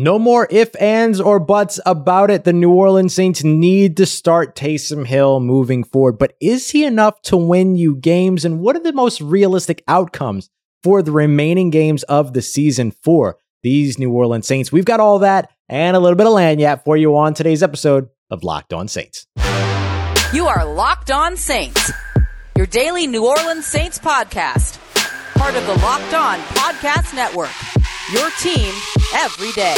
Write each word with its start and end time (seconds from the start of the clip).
No 0.00 0.16
more 0.16 0.46
if, 0.48 0.80
ands, 0.80 1.20
or 1.20 1.40
buts 1.40 1.80
about 1.84 2.30
it. 2.30 2.44
The 2.44 2.52
New 2.52 2.70
Orleans 2.70 3.12
Saints 3.12 3.42
need 3.42 3.96
to 3.96 4.06
start 4.06 4.54
Taysom 4.54 5.04
Hill 5.04 5.40
moving 5.40 5.82
forward. 5.82 6.18
But 6.18 6.34
is 6.40 6.70
he 6.70 6.84
enough 6.84 7.20
to 7.22 7.36
win 7.36 7.74
you 7.74 7.96
games? 7.96 8.44
And 8.44 8.60
what 8.60 8.76
are 8.76 8.82
the 8.82 8.92
most 8.92 9.20
realistic 9.20 9.82
outcomes 9.88 10.50
for 10.84 11.02
the 11.02 11.10
remaining 11.10 11.70
games 11.70 12.04
of 12.04 12.32
the 12.32 12.42
season 12.42 12.92
for 12.92 13.38
these 13.64 13.98
New 13.98 14.12
Orleans 14.12 14.46
Saints? 14.46 14.70
We've 14.70 14.84
got 14.84 15.00
all 15.00 15.18
that 15.18 15.50
and 15.68 15.96
a 15.96 15.98
little 15.98 16.14
bit 16.14 16.28
of 16.28 16.32
lagniappe 16.32 16.84
for 16.84 16.96
you 16.96 17.16
on 17.16 17.34
today's 17.34 17.64
episode 17.64 18.08
of 18.30 18.44
Locked 18.44 18.72
On 18.72 18.86
Saints. 18.86 19.26
You 20.32 20.46
are 20.46 20.64
Locked 20.64 21.10
On 21.10 21.36
Saints, 21.36 21.90
your 22.56 22.66
daily 22.66 23.08
New 23.08 23.26
Orleans 23.26 23.66
Saints 23.66 23.98
podcast, 23.98 24.78
part 25.36 25.56
of 25.56 25.66
the 25.66 25.74
Locked 25.84 26.14
On 26.14 26.38
Podcast 26.38 27.16
Network. 27.16 27.50
Your 28.10 28.30
team 28.40 28.72
every 29.16 29.52
day. 29.52 29.74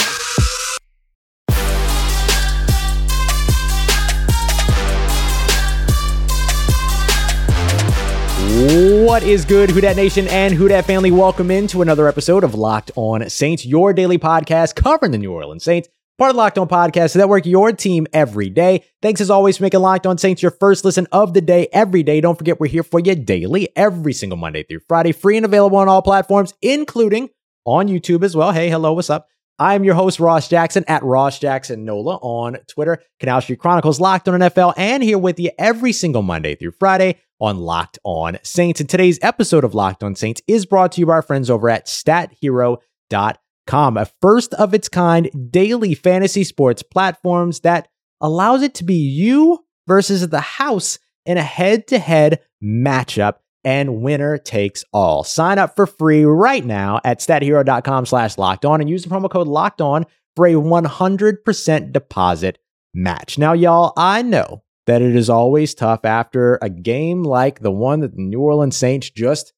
What 9.04 9.24
is 9.24 9.44
good, 9.44 9.70
Who 9.70 9.80
Dat 9.80 9.96
Nation 9.96 10.28
and 10.28 10.54
Who 10.54 10.68
Dat 10.68 10.84
family? 10.84 11.10
Welcome 11.10 11.50
into 11.50 11.82
another 11.82 12.06
episode 12.06 12.44
of 12.44 12.54
Locked 12.54 12.92
On 12.94 13.28
Saints, 13.28 13.66
your 13.66 13.92
daily 13.92 14.16
podcast 14.16 14.76
covering 14.76 15.10
the 15.10 15.18
New 15.18 15.32
Orleans 15.32 15.64
Saints. 15.64 15.88
Part 16.16 16.30
of 16.30 16.36
Locked 16.36 16.58
On 16.58 16.68
Podcast 16.68 17.16
Network, 17.16 17.46
your 17.46 17.72
team 17.72 18.06
every 18.12 18.48
day. 18.48 18.84
Thanks 19.02 19.20
as 19.20 19.30
always 19.30 19.56
for 19.56 19.64
making 19.64 19.80
Locked 19.80 20.06
On 20.06 20.18
Saints 20.18 20.40
your 20.40 20.52
first 20.52 20.84
listen 20.84 21.08
of 21.10 21.34
the 21.34 21.40
day 21.40 21.66
every 21.72 22.04
day. 22.04 22.20
Don't 22.20 22.38
forget, 22.38 22.60
we're 22.60 22.68
here 22.68 22.84
for 22.84 23.00
you 23.00 23.16
daily, 23.16 23.70
every 23.74 24.12
single 24.12 24.38
Monday 24.38 24.62
through 24.62 24.82
Friday, 24.86 25.10
free 25.10 25.36
and 25.36 25.44
available 25.44 25.78
on 25.78 25.88
all 25.88 26.02
platforms, 26.02 26.54
including 26.62 27.30
on 27.64 27.88
YouTube 27.88 28.24
as 28.24 28.36
well. 28.36 28.52
Hey, 28.52 28.70
hello, 28.70 28.92
what's 28.92 29.10
up? 29.10 29.28
I 29.60 29.74
am 29.74 29.84
your 29.84 29.94
host, 29.94 30.18
Ross 30.18 30.48
Jackson, 30.48 30.84
at 30.88 31.02
Ross 31.02 31.38
Jackson 31.38 31.84
Nola 31.84 32.16
on 32.22 32.56
Twitter, 32.66 33.02
Canal 33.18 33.42
Street 33.42 33.58
Chronicles, 33.58 34.00
Locked 34.00 34.26
on 34.26 34.40
NFL, 34.40 34.72
and 34.78 35.02
here 35.02 35.18
with 35.18 35.38
you 35.38 35.50
every 35.58 35.92
single 35.92 36.22
Monday 36.22 36.54
through 36.54 36.72
Friday 36.78 37.20
on 37.40 37.58
Locked 37.58 37.98
on 38.02 38.38
Saints. 38.42 38.80
And 38.80 38.88
today's 38.88 39.18
episode 39.20 39.62
of 39.62 39.74
Locked 39.74 40.02
on 40.02 40.14
Saints 40.14 40.40
is 40.46 40.64
brought 40.64 40.92
to 40.92 41.00
you 41.00 41.06
by 41.06 41.12
our 41.12 41.22
friends 41.22 41.50
over 41.50 41.68
at 41.68 41.86
stathero.com, 41.86 42.78
a 43.98 44.06
first 44.22 44.54
of 44.54 44.72
its 44.72 44.88
kind 44.88 45.50
daily 45.52 45.94
fantasy 45.94 46.44
sports 46.44 46.82
platforms 46.82 47.60
that 47.60 47.88
allows 48.22 48.62
it 48.62 48.72
to 48.76 48.84
be 48.84 48.94
you 48.94 49.58
versus 49.86 50.26
the 50.26 50.40
house 50.40 50.98
in 51.26 51.36
a 51.36 51.42
head 51.42 51.86
to 51.88 51.98
head 51.98 52.40
matchup 52.64 53.34
and 53.64 54.02
winner 54.02 54.38
takes 54.38 54.84
all. 54.92 55.24
Sign 55.24 55.58
up 55.58 55.76
for 55.76 55.86
free 55.86 56.24
right 56.24 56.64
now 56.64 57.00
at 57.04 57.20
stathero.com 57.20 58.06
slash 58.06 58.38
locked 58.38 58.64
on 58.64 58.80
and 58.80 58.88
use 58.88 59.04
the 59.04 59.10
promo 59.10 59.30
code 59.30 59.48
locked 59.48 59.80
on 59.80 60.06
for 60.36 60.46
a 60.46 60.54
100% 60.54 61.92
deposit 61.92 62.58
match. 62.94 63.38
Now, 63.38 63.52
y'all, 63.52 63.92
I 63.96 64.22
know 64.22 64.62
that 64.86 65.02
it 65.02 65.14
is 65.14 65.30
always 65.30 65.74
tough 65.74 66.04
after 66.04 66.58
a 66.62 66.70
game 66.70 67.22
like 67.22 67.60
the 67.60 67.70
one 67.70 68.00
that 68.00 68.16
the 68.16 68.22
New 68.22 68.40
Orleans 68.40 68.76
Saints 68.76 69.10
just 69.10 69.52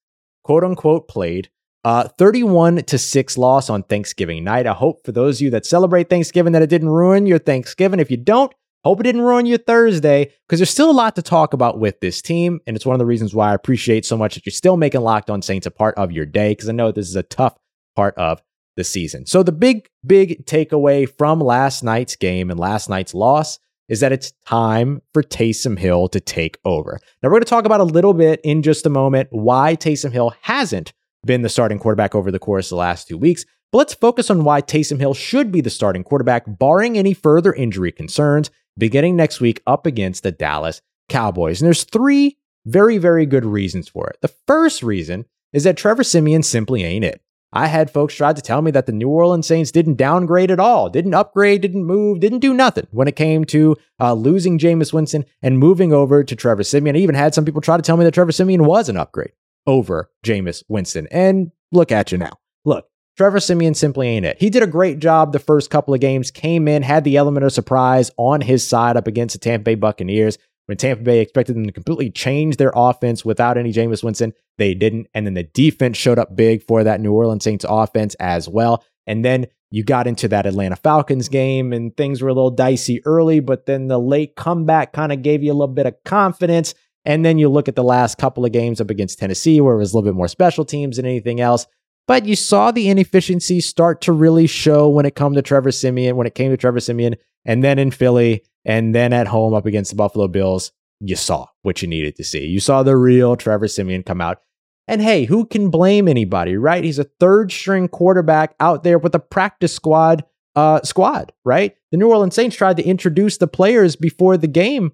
quote 0.45 0.65
unquote 0.65 1.09
played. 1.09 1.49
Uh, 1.85 2.07
31 2.17 2.77
to 2.85 2.97
6 2.97 3.39
loss 3.39 3.69
on 3.69 3.83
Thanksgiving 3.83 4.45
night. 4.45 4.69
I 4.69 4.73
hope 4.73 5.05
for 5.05 5.11
those 5.11 5.39
of 5.39 5.43
you 5.43 5.51
that 5.51 5.67
celebrate 5.67 6.09
Thanksgiving 6.09 6.53
that 6.53 6.63
it 6.63 6.71
didn't 6.71 6.91
ruin 6.91 7.27
your 7.27 7.41
Thanksgiving. 7.41 7.99
If 7.99 8.09
you 8.09 8.17
don't, 8.17 8.53
Hope 8.85 8.99
it 8.99 9.05
didn't 9.05 9.21
ruin 9.21 9.47
your 9.47 9.59
Thursday 9.59 10.33
because 10.49 10.59
there's 10.59 10.71
still 10.71 10.91
a 10.91 10.93
lot 10.93 11.15
to 11.15 11.23
talk 11.23 11.53
about 11.53 11.79
with 11.79 12.01
this 12.01 12.21
team. 12.21 12.61
And 12.67 12.75
it's 12.75 12.85
one 12.85 12.95
of 12.95 12.99
the 12.99 13.07
reasons 13.07 13.35
why 13.35 13.53
I 13.53 13.55
appreciate 13.55 14.05
so 14.05 14.17
much 14.17 14.35
that 14.35 14.45
you're 14.45 14.53
still 14.53 14.77
making 14.77 15.03
Locked 15.03 15.31
On 15.31 15.41
Saints 15.41 15.67
a 15.67 15.71
part 15.71 15.95
of 15.97 16.11
your 16.11 16.27
day 16.27 16.51
because 16.51 16.69
I 16.69 16.73
know 16.73 16.91
this 16.91 17.09
is 17.09 17.15
a 17.15 17.23
tough 17.23 17.57
part 17.95 18.17
of 18.17 18.43
the 18.77 18.83
season. 18.83 19.27
So, 19.27 19.43
the 19.43 19.53
big, 19.53 19.89
big 20.05 20.47
takeaway 20.47 21.09
from 21.09 21.41
last 21.41 21.85
night's 21.85 22.17
game 22.17 22.51
and 22.51 22.59
last 22.59 22.89
night's 22.89 23.15
loss 23.15 23.59
is 23.89 24.01
that 24.01 24.13
it's 24.13 24.33
time 24.47 25.03
for 25.13 25.23
Taysom 25.23 25.79
Hill 25.79 26.09
to 26.09 26.21
take 26.21 26.59
over. 26.65 26.99
Now, 27.23 27.29
we're 27.29 27.35
going 27.35 27.43
to 27.43 27.51
talk 27.51 27.67
about 27.67 27.81
a 27.81 27.85
little 27.85 28.15
bit 28.15 28.41
in 28.43 28.63
just 28.63 28.87
a 28.87 28.91
moment 28.91 29.29
why 29.31 29.77
Taysom 29.77 30.13
Hill 30.13 30.35
hasn't 30.41 30.93
been 31.25 31.43
the 31.43 31.49
starting 31.49 31.79
quarterback 31.79 32.15
over 32.15 32.33
the 32.33 32.39
course 32.39 32.67
of 32.67 32.71
the 32.71 32.77
last 32.77 33.07
two 33.07 33.19
weeks. 33.19 33.45
But 33.71 33.79
let's 33.79 33.95
focus 33.95 34.31
on 34.31 34.45
why 34.45 34.61
Taysom 34.61 34.99
Hill 34.99 35.15
should 35.15 35.53
be 35.53 35.61
the 35.61 35.71
starting 35.71 36.05
quarterback, 36.05 36.45
barring 36.47 36.99
any 36.99 37.15
further 37.15 37.53
injury 37.53 37.93
concerns 37.93 38.51
beginning 38.79 39.17
next 39.17 39.41
week 39.41 39.63
up 39.67 39.87
against 39.87 40.23
the 40.23 40.33
Dallas 40.33 40.83
Cowboys. 41.09 41.61
And 41.61 41.67
there's 41.67 41.85
three 41.85 42.39
very, 42.65 42.99
very 42.99 43.27
good 43.27 43.45
reasons 43.45 43.89
for 43.89 44.09
it. 44.09 44.19
The 44.21 44.33
first 44.47 44.83
reason 44.83 45.27
is 45.53 45.65
that 45.65 45.77
Trevor 45.77 46.05
Siemian 46.05 46.43
simply 46.43 46.85
ain't 46.85 47.05
it. 47.05 47.21
I 47.53 47.67
had 47.67 47.91
folks 47.91 48.15
try 48.15 48.33
to 48.33 48.41
tell 48.41 48.63
me 48.63 48.71
that 48.71 48.87
the 48.87 48.93
New 48.93 49.11
Orleans 49.11 49.47
Saints 49.47 49.71
didn't 49.71 49.97
downgrade 49.97 50.51
at 50.51 50.61
all, 50.61 50.89
didn't 50.89 51.13
upgrade, 51.13 51.61
didn't 51.61 51.85
move, 51.85 52.21
didn't 52.21 52.39
do 52.39 52.55
nothing 52.55 52.87
when 52.93 53.09
it 53.09 53.17
came 53.17 53.45
to 53.47 53.77
uh, 54.01 54.15
losing 54.15 54.59
Jameis 54.59 54.93
Winston 54.93 55.27
and 55.43 55.59
moving 55.59 55.93
over 55.93 56.25
to 56.25 56.35
Trevor 56.35 56.63
Siemian. 56.63 56.97
I 56.97 57.01
even 57.01 57.15
had 57.15 57.35
some 57.35 57.45
people 57.45 57.61
try 57.61 57.77
to 57.77 57.83
tell 57.83 57.99
me 57.99 58.05
that 58.05 58.15
Trevor 58.15 58.33
Siemian 58.33 58.65
was 58.65 58.89
an 58.89 58.97
upgrade 58.97 59.33
over 59.67 60.11
Jameis 60.25 60.65
Winston. 60.69 61.07
And 61.11 61.53
look 61.73 61.93
at 61.93 62.11
you 62.11 62.17
now. 62.17 62.39
Look, 62.65 62.89
Trevor 63.17 63.41
Siemian 63.41 63.75
simply 63.75 64.09
ain't 64.09 64.25
it. 64.25 64.39
He 64.41 64.49
did 64.49 64.63
a 64.63 64.67
great 64.67 64.99
job 64.99 65.33
the 65.33 65.39
first 65.39 65.71
couple 65.71 65.93
of 65.93 66.01
games, 66.01 66.31
came 66.31 66.67
in, 66.67 66.83
had 66.83 67.05
the 67.05 67.17
element 67.17 67.45
of 67.45 67.53
surprise 67.53 68.11
on 68.17 68.41
his 68.41 68.67
side 68.67 68.97
up 68.97 69.07
against 69.07 69.35
the 69.35 69.39
Tampa 69.39 69.65
Bay 69.65 69.75
Buccaneers. 69.75 70.39
When 70.67 70.79
Tampa 70.79 71.03
Bay 71.03 71.21
expected 71.21 71.57
them 71.57 71.67
to 71.67 71.73
completely 71.73 72.11
change 72.11 72.57
their 72.57 72.73
offense 72.75 73.25
without 73.25 73.59
any 73.59 73.73
Jameis 73.73 74.03
Winston, 74.03 74.33
they 74.59 74.75
didn't. 74.75 75.09
And 75.13 75.27
then 75.27 75.35
the 75.35 75.43
defense 75.43 75.99
showed 75.99 76.19
up 76.19 76.35
big 76.35 76.63
for 76.63 76.85
that 76.85 77.01
New 77.01 77.13
Orleans 77.13 77.45
Saints 77.45 77.67
offense 77.69 78.15
as 78.15 78.49
well. 78.49 78.85
And 79.07 79.25
then 79.25 79.47
you 79.71 79.85
got 79.85 80.07
into 80.07 80.29
that 80.29 80.47
Atlanta 80.47 80.77
Falcons 80.77 81.29
game 81.29 81.73
and 81.73 81.97
things 81.97 82.23
were 82.23 82.29
a 82.29 82.35
little 82.35 82.51
dicey 82.51 83.05
early, 83.05 83.41
but 83.41 83.67
then 83.67 83.89
the 83.89 83.99
late 83.99 84.37
comeback 84.37 84.93
kind 84.93 85.13
of 85.13 85.23
gave 85.23 85.43
you 85.43 85.51
a 85.51 85.55
little 85.55 85.67
bit 85.67 85.87
of 85.87 85.97
confidence. 86.05 86.75
And 87.05 87.25
then 87.25 87.39
you 87.39 87.49
look 87.49 87.69
at 87.69 87.75
the 87.75 87.83
last 87.83 88.17
couple 88.17 88.45
of 88.45 88.53
games 88.53 88.81
up 88.81 88.91
against 88.91 89.19
Tennessee, 89.19 89.61
where 89.61 89.75
it 89.75 89.79
was 89.79 89.93
a 89.93 89.97
little 89.97 90.09
bit 90.09 90.17
more 90.17 90.29
special 90.29 90.65
teams 90.65 90.97
than 90.97 91.07
anything 91.07 91.41
else. 91.41 91.67
But 92.07 92.27
you 92.27 92.37
saw 92.37 92.71
the 92.71 92.89
inefficiency 92.89 93.61
start 93.61 94.01
to 94.03 94.13
really 94.13 94.47
show 94.47 94.89
when 94.89 95.07
it 95.07 95.15
come 95.15 95.35
to 95.35 95.43
Trevor 95.43 95.71
Siemian, 95.71 96.17
when 96.17 96.27
it 96.27 96.35
came 96.35 96.51
to 96.51 96.57
Trevor 96.57 96.81
Siemian, 96.81 97.17
and 97.45 97.63
then 97.63 97.79
in 97.79 97.91
Philly, 97.91 98.43
and 98.65 98.95
then 98.95 99.13
at 99.13 99.29
home 99.29 99.55
up 99.55 99.67
against 99.67 99.91
the 99.91 99.97
Buffalo 99.97 100.29
Bills, 100.29 100.73
you 101.01 101.17
saw 101.17 101.47
what 101.63 101.83
you 101.83 101.89
needed 101.89 102.17
to 102.17 102.25
see. 102.25 102.47
You 102.47 102.61
saw 102.61 102.83
the 102.83 102.97
real 102.97 103.37
Trevor 103.37 103.69
Siemian 103.69 104.03
come 104.03 104.21
out. 104.21 104.41
And 104.89 105.01
hey, 105.01 105.25
who 105.25 105.47
can 105.47 105.71
blame 105.71 106.09
anybody, 106.09 106.57
right? 106.57 106.83
He's 106.83 106.99
a 106.99 107.05
third 107.05 107.53
string 107.53 107.89
quarterback 107.89 108.55
out 108.59 108.83
there 108.83 108.99
with 108.99 109.15
a 109.15 109.21
practice 109.21 109.75
squad 109.75 110.25
uh, 110.55 110.83
squad, 110.83 111.33
right? 111.45 111.77
The 111.91 111.97
New 111.97 112.09
Orleans 112.09 112.35
Saints 112.35 112.57
tried 112.57 112.77
to 112.77 112.85
introduce 112.85 113.39
the 113.39 113.47
players 113.47 113.97
before 113.97 114.37
the 114.37 114.49
game 114.49 114.93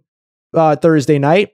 uh, 0.54 0.76
Thursday 0.76 1.18
night, 1.18 1.50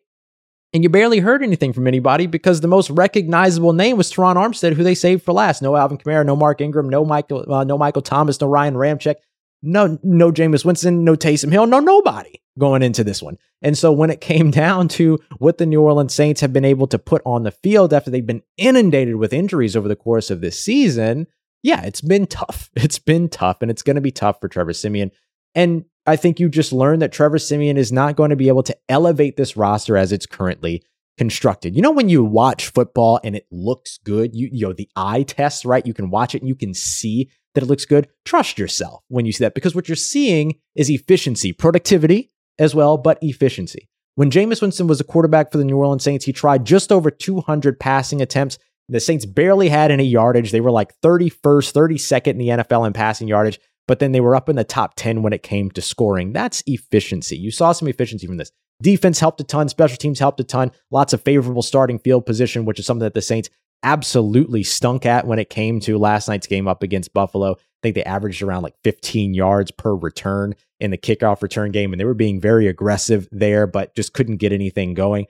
and 0.75 0.83
you 0.83 0.91
barely 0.91 1.21
heard 1.21 1.43
anything 1.43 1.73
from 1.73 1.87
anybody 1.87 2.27
because 2.27 2.61
the 2.61 2.69
most 2.69 2.91
recognizable 2.91 3.73
name 3.73 3.97
was 3.97 4.13
Terron 4.13 4.35
Armstead, 4.35 4.75
who 4.75 4.83
they 4.83 4.97
saved 4.97 5.23
for 5.23 5.33
last. 5.33 5.63
No 5.63 5.77
Alvin 5.77 5.99
Kamara, 5.99 6.27
no 6.27 6.35
Mark 6.35 6.61
Ingram, 6.61 6.89
no 6.89 7.05
Michael, 7.05 7.51
uh, 7.51 7.63
no 7.63 7.79
Michael 7.79 8.03
Thomas, 8.03 8.41
no 8.41 8.49
Ryan 8.49 8.75
Ramczyk, 8.75 9.15
no 9.63 9.99
no 10.03 10.33
Jameis 10.33 10.65
Winston, 10.65 11.05
no 11.05 11.15
Taysom 11.15 11.53
Hill, 11.53 11.69
no 11.69 11.79
nobody 11.79 12.41
going 12.59 12.83
into 12.83 13.05
this 13.05 13.23
one. 13.23 13.39
And 13.63 13.79
so 13.79 13.93
when 13.93 14.11
it 14.11 14.21
came 14.21 14.51
down 14.65 14.89
to 14.89 15.21
what 15.39 15.59
the 15.59 15.67
New 15.67 15.81
Orleans 15.81 16.13
Saints 16.13 16.41
have 16.41 16.53
been 16.53 16.65
able 16.65 16.89
to 16.89 16.99
put 16.99 17.23
on 17.25 17.45
the 17.45 17.53
field 17.53 17.95
after 17.95 18.11
they've 18.11 18.27
been 18.27 18.43
inundated 18.57 19.17
with 19.17 19.33
injuries 19.33 19.77
over 19.77 19.87
the 19.87 19.97
course 19.97 20.29
of 20.29 20.41
this 20.41 20.59
season, 20.61 21.29
yeah, 21.63 21.83
it's 21.83 22.01
been 22.01 22.27
tough. 22.27 22.71
It's 22.77 22.99
been 22.99 23.29
tough, 23.29 23.63
and 23.63 23.71
it's 23.71 23.83
going 23.83 23.97
to 23.97 24.03
be 24.03 24.11
tough 24.11 24.41
for 24.41 24.49
Trevor 24.49 24.73
Siemian. 24.73 25.13
And 25.55 25.85
I 26.07 26.17
think 26.17 26.39
you 26.39 26.49
just 26.49 26.73
learned 26.73 27.03
that 27.03 27.13
Trevor 27.13 27.39
Siemian 27.39 27.77
is 27.77 27.91
not 27.91 28.17
going 28.17 28.31
to 28.31 28.37
be 28.37 28.49
able 28.49 28.63
to 28.65 28.77
elevate 28.89 29.37
this 29.37 29.57
roster 29.57 29.97
as 29.97 30.13
it's 30.13 30.27
currently 30.27 30.83
constructed. 31.17 31.75
You 31.75 31.83
know, 31.83 31.93
when 31.93 32.09
you 32.09 32.25
watch 32.25 32.69
football 32.69 33.21
and 33.25 33.35
it 33.37 33.47
looks 33.51 33.99
good, 34.05 34.35
you, 34.35 34.49
you 34.53 34.67
know, 34.67 34.73
the 34.73 34.89
eye 34.97 35.23
test, 35.23 35.65
right? 35.65 35.87
You 35.87 35.95
can 35.95 36.11
watch 36.11 36.35
it 36.35 36.43
and 36.43 36.49
you 36.49 36.55
can 36.55 36.75
see 36.75 37.31
that 37.55 37.63
it 37.63 37.67
looks 37.67 37.85
good. 37.85 38.09
Trust 38.25 38.59
yourself 38.59 39.03
when 39.09 39.25
you 39.25 39.33
see 39.33 39.45
that 39.45 39.55
because 39.55 39.75
what 39.75 39.89
you're 39.89 39.97
seeing 39.97 40.55
is 40.75 40.91
efficiency, 40.91 41.53
productivity 41.53 42.31
as 42.59 42.75
well, 42.75 42.97
but 42.97 43.19
efficiency. 43.23 43.89
When 44.17 44.31
Jameis 44.31 44.61
Winston 44.61 44.87
was 44.87 45.01
a 45.01 45.05
quarterback 45.05 45.51
for 45.51 45.59
the 45.59 45.65
New 45.65 45.77
Orleans 45.77 46.05
Saints, 46.05 46.25
he 46.25 46.33
tried 46.33 46.65
just 46.65 46.93
over 46.93 47.11
200 47.11 47.81
passing 47.81 48.21
attempts. 48.21 48.59
The 48.89 49.01
Saints 49.01 49.25
barely 49.25 49.69
had 49.69 49.91
any 49.91 50.05
yardage. 50.05 50.53
They 50.53 50.61
were 50.61 50.71
like 50.71 50.93
31st, 51.01 51.73
32nd 51.73 52.27
in 52.27 52.39
the 52.39 52.49
NFL 52.49 52.87
in 52.87 52.93
passing 52.93 53.27
yardage 53.27 53.59
but 53.87 53.99
then 53.99 54.13
they 54.13 54.21
were 54.21 54.37
up 54.37 54.49
in 54.49 54.57
the 54.57 54.65
top 54.65 54.95
10 54.97 55.23
when 55.23 55.33
it 55.33 55.43
came 55.43 55.71
to 55.73 55.83
scoring. 55.83 56.33
That's 56.33 56.63
efficiency. 56.67 57.37
You 57.37 57.51
saw 57.51 57.73
some 57.73 57.89
efficiency 57.89 58.27
from 58.27 58.37
this. 58.37 58.53
Defense 58.83 59.21
helped 59.21 59.41
a 59.41 59.45
ton, 59.45 59.69
special 59.69 59.97
teams 59.97 60.19
helped 60.19 60.41
a 60.41 60.45
ton, 60.45 60.73
lots 60.91 61.13
of 61.13 61.23
favorable 61.23 61.63
starting 61.63 61.99
field 61.99 62.27
position, 62.27 62.65
which 62.65 62.79
is 62.79 62.87
something 62.87 63.05
that 63.05 63.15
the 63.15 63.23
Saints 63.23 63.49
absolutely 63.83 64.63
stunk 64.63 65.07
at 65.07 65.27
when 65.27 65.39
it 65.39 65.51
came 65.51 65.79
to 65.79 65.99
last 65.99 66.29
night's 66.29 66.47
game 66.47 66.67
up 66.67 66.83
against 66.83 67.13
Buffalo. 67.13 67.53
I 67.53 67.57
think 67.83 67.95
they 67.95 68.05
averaged 68.05 68.43
around 68.43 68.63
like 68.63 68.75
15 68.83 69.35
yards 69.35 69.71
per 69.71 69.95
return 69.95 70.55
in 70.81 70.91
the 70.91 70.99
kickoff 70.99 71.43
return 71.43 71.71
game, 71.71 71.93
and 71.93 72.01
they 72.01 72.05
were 72.05 72.15
being 72.15 72.41
very 72.41 72.67
aggressive 72.67 73.29
there, 73.31 73.67
but 73.67 73.95
just 73.95 74.13
couldn't 74.13 74.39
get 74.39 74.53
anything 74.53 74.95
going. 74.95 75.27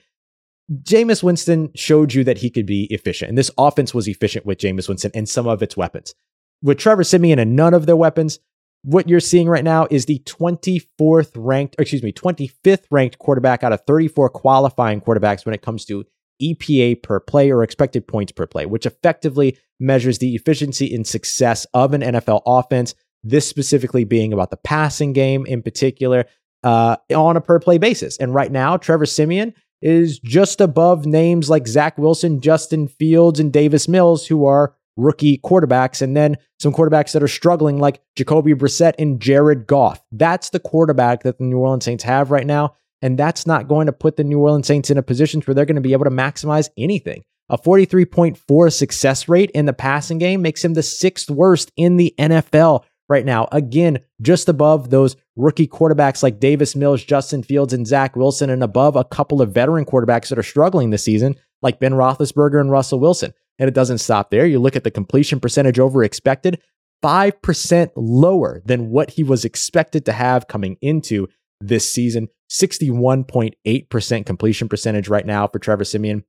Jameis 0.73 1.23
Winston 1.23 1.71
showed 1.75 2.15
you 2.15 2.25
that 2.25 2.39
he 2.39 2.49
could 2.49 2.65
be 2.65 2.85
efficient, 2.85 3.29
and 3.29 3.37
this 3.37 3.51
offense 3.59 3.93
was 3.93 4.09
efficient 4.09 4.47
with 4.47 4.59
Jameis 4.59 4.89
Winston 4.89 5.11
and 5.15 5.29
some 5.29 5.47
of 5.47 5.63
its 5.63 5.77
weapons 5.77 6.15
with 6.65 6.79
Trevor 6.79 7.05
Siemian 7.05 7.39
and 7.39 7.55
none 7.55 7.75
of 7.75 7.85
their 7.85 7.95
weapons, 7.95 8.41
what 8.83 9.09
you're 9.09 9.21
seeing 9.21 9.49
right 9.49 9.63
now 9.63 9.87
is 9.91 10.07
the 10.07 10.19
24th 10.21 11.31
ranked, 11.37 11.77
excuse 11.79 12.03
me, 12.03 12.11
25th 12.11 12.85
ranked 12.91 13.19
quarterback 13.19 13.63
out 13.63 13.73
of 13.73 13.83
34 13.87 14.31
qualifying 14.31 15.01
quarterbacks 15.01 15.45
when 15.45 15.55
it 15.55 15.63
comes 15.63 15.85
to 15.85 16.05
EPA 16.43 17.03
per 17.03 17.21
play 17.21 17.51
or 17.51 17.63
expected 17.63 18.09
points 18.09 18.33
per 18.33 18.47
play, 18.47 18.65
which 18.65 18.87
effectively 18.87 19.59
measures 19.79 20.19
the 20.19 20.35
efficiency 20.35 20.93
and 20.95 21.07
success 21.07 21.67
of 21.75 21.93
an 21.93 22.01
NFL 22.01 22.43
offense. 22.47 22.95
This 23.23 23.47
specifically 23.47 24.05
being 24.05 24.33
about 24.33 24.51
the 24.51 24.57
passing 24.57 25.13
game 25.13 25.45
in 25.47 25.63
particular 25.63 26.25
uh, 26.63 26.97
on 27.15 27.37
a 27.37 27.43
per 27.43 27.61
play 27.61 27.77
basis. 27.77 28.17
And 28.17 28.35
right 28.35 28.51
now, 28.51 28.79
Trevor 28.79 29.07
Siemian 29.07 29.55
is 29.83 30.19
just 30.19 30.63
above 30.63 31.05
names 31.05 31.51
like 31.51 31.69
Zach 31.69 31.99
Wilson, 31.99 32.41
Justin 32.41 32.89
Fields, 32.89 33.39
and 33.39 33.53
Davis 33.53 33.87
Mills, 33.87 34.27
who 34.27 34.47
are 34.47 34.75
rookie 34.97 35.39
quarterbacks, 35.39 36.03
and 36.03 36.17
then 36.17 36.37
some 36.59 36.73
quarterbacks 36.73 37.13
that 37.13 37.23
are 37.23 37.29
struggling 37.29 37.79
like 37.79 38.01
Jacoby 38.17 38.55
Brissett 38.55 38.95
and 38.99 39.21
Jared 39.21 39.67
Goff. 39.67 40.03
That's 40.13 40.51
the 40.51 40.61
quarterback 40.61 41.23
that 41.23 41.39
the 41.39 41.45
New 41.45 41.59
Orleans 41.59 41.85
Saints 41.85 42.05
have 42.05 42.31
right 42.31 42.47
now. 42.47 42.75
And 43.03 43.19
that's 43.19 43.47
not 43.47 43.69
going 43.69 43.87
to 43.87 43.93
put 43.93 44.17
the 44.17 44.25
New 44.25 44.39
Orleans 44.39 44.67
Saints 44.67 44.89
in 44.91 44.97
a 44.97 45.03
position 45.03 45.43
where 45.43 45.55
they're 45.55 45.67
going 45.67 45.75
to 45.77 45.83
be 45.83 45.93
able 45.93 46.05
to 46.05 46.11
maximize 46.11 46.71
anything. 46.79 47.23
A 47.51 47.59
43.4 47.59 48.73
success 48.73 49.29
rate 49.29 49.51
in 49.51 49.67
the 49.67 49.75
passing 49.75 50.17
game 50.17 50.41
makes 50.41 50.65
him 50.65 50.73
the 50.73 50.83
sixth 50.83 51.31
worst 51.31 51.71
in 51.77 51.99
the 51.99 52.15
NFL 52.19 52.85
right 53.09 53.27
now. 53.27 53.49
Again, 53.53 53.99
just 54.23 54.49
above 54.49 54.89
those 54.89 55.17
rookie 55.37 55.69
quarterbacks 55.69 56.23
like 56.23 56.41
Davis 56.41 56.75
Mills, 56.75 57.05
Justin 57.05 57.43
Fields, 57.43 57.75
and 57.75 57.87
Zach 57.87 58.17
Wilson, 58.17 58.49
and 58.49 58.63
above 58.63 58.97
a 58.97 59.05
couple 59.05 59.43
of 59.43 59.53
veteran 59.53 59.85
quarterbacks 59.85 60.29
that 60.29 60.39
are 60.39 60.43
struggling 60.43 60.89
this 60.89 61.05
season, 61.05 61.37
like 61.61 61.81
Ben 61.81 61.93
Roethlisberger 61.93 62.61
and 62.61 62.71
Russell 62.71 63.01
Wilson. 63.01 63.35
And 63.59 63.69
it 63.69 63.75
doesn't 63.75 63.99
stop 63.99 64.31
there. 64.31 64.47
You 64.47 64.59
look 64.59 64.77
at 64.77 64.85
the 64.85 64.91
completion 64.91 65.41
percentage 65.41 65.79
over 65.79 66.03
expected, 66.03 66.61
5% 67.03 67.91
lower 67.97 68.63
than 68.65 68.91
what 68.91 69.11
he 69.11 69.23
was 69.23 69.45
expected 69.45 70.07
to 70.07 70.13
have 70.13 70.49
coming 70.49 70.77
into 70.81 71.29
this 71.61 71.91
season. 71.91 72.29
61.8% 72.51 74.27
completion 74.27 74.69
percentage 74.69 75.09
right 75.09 75.27
now 75.27 75.49
for 75.49 75.59
Trevor 75.59 75.85
Siemian, 75.85 76.25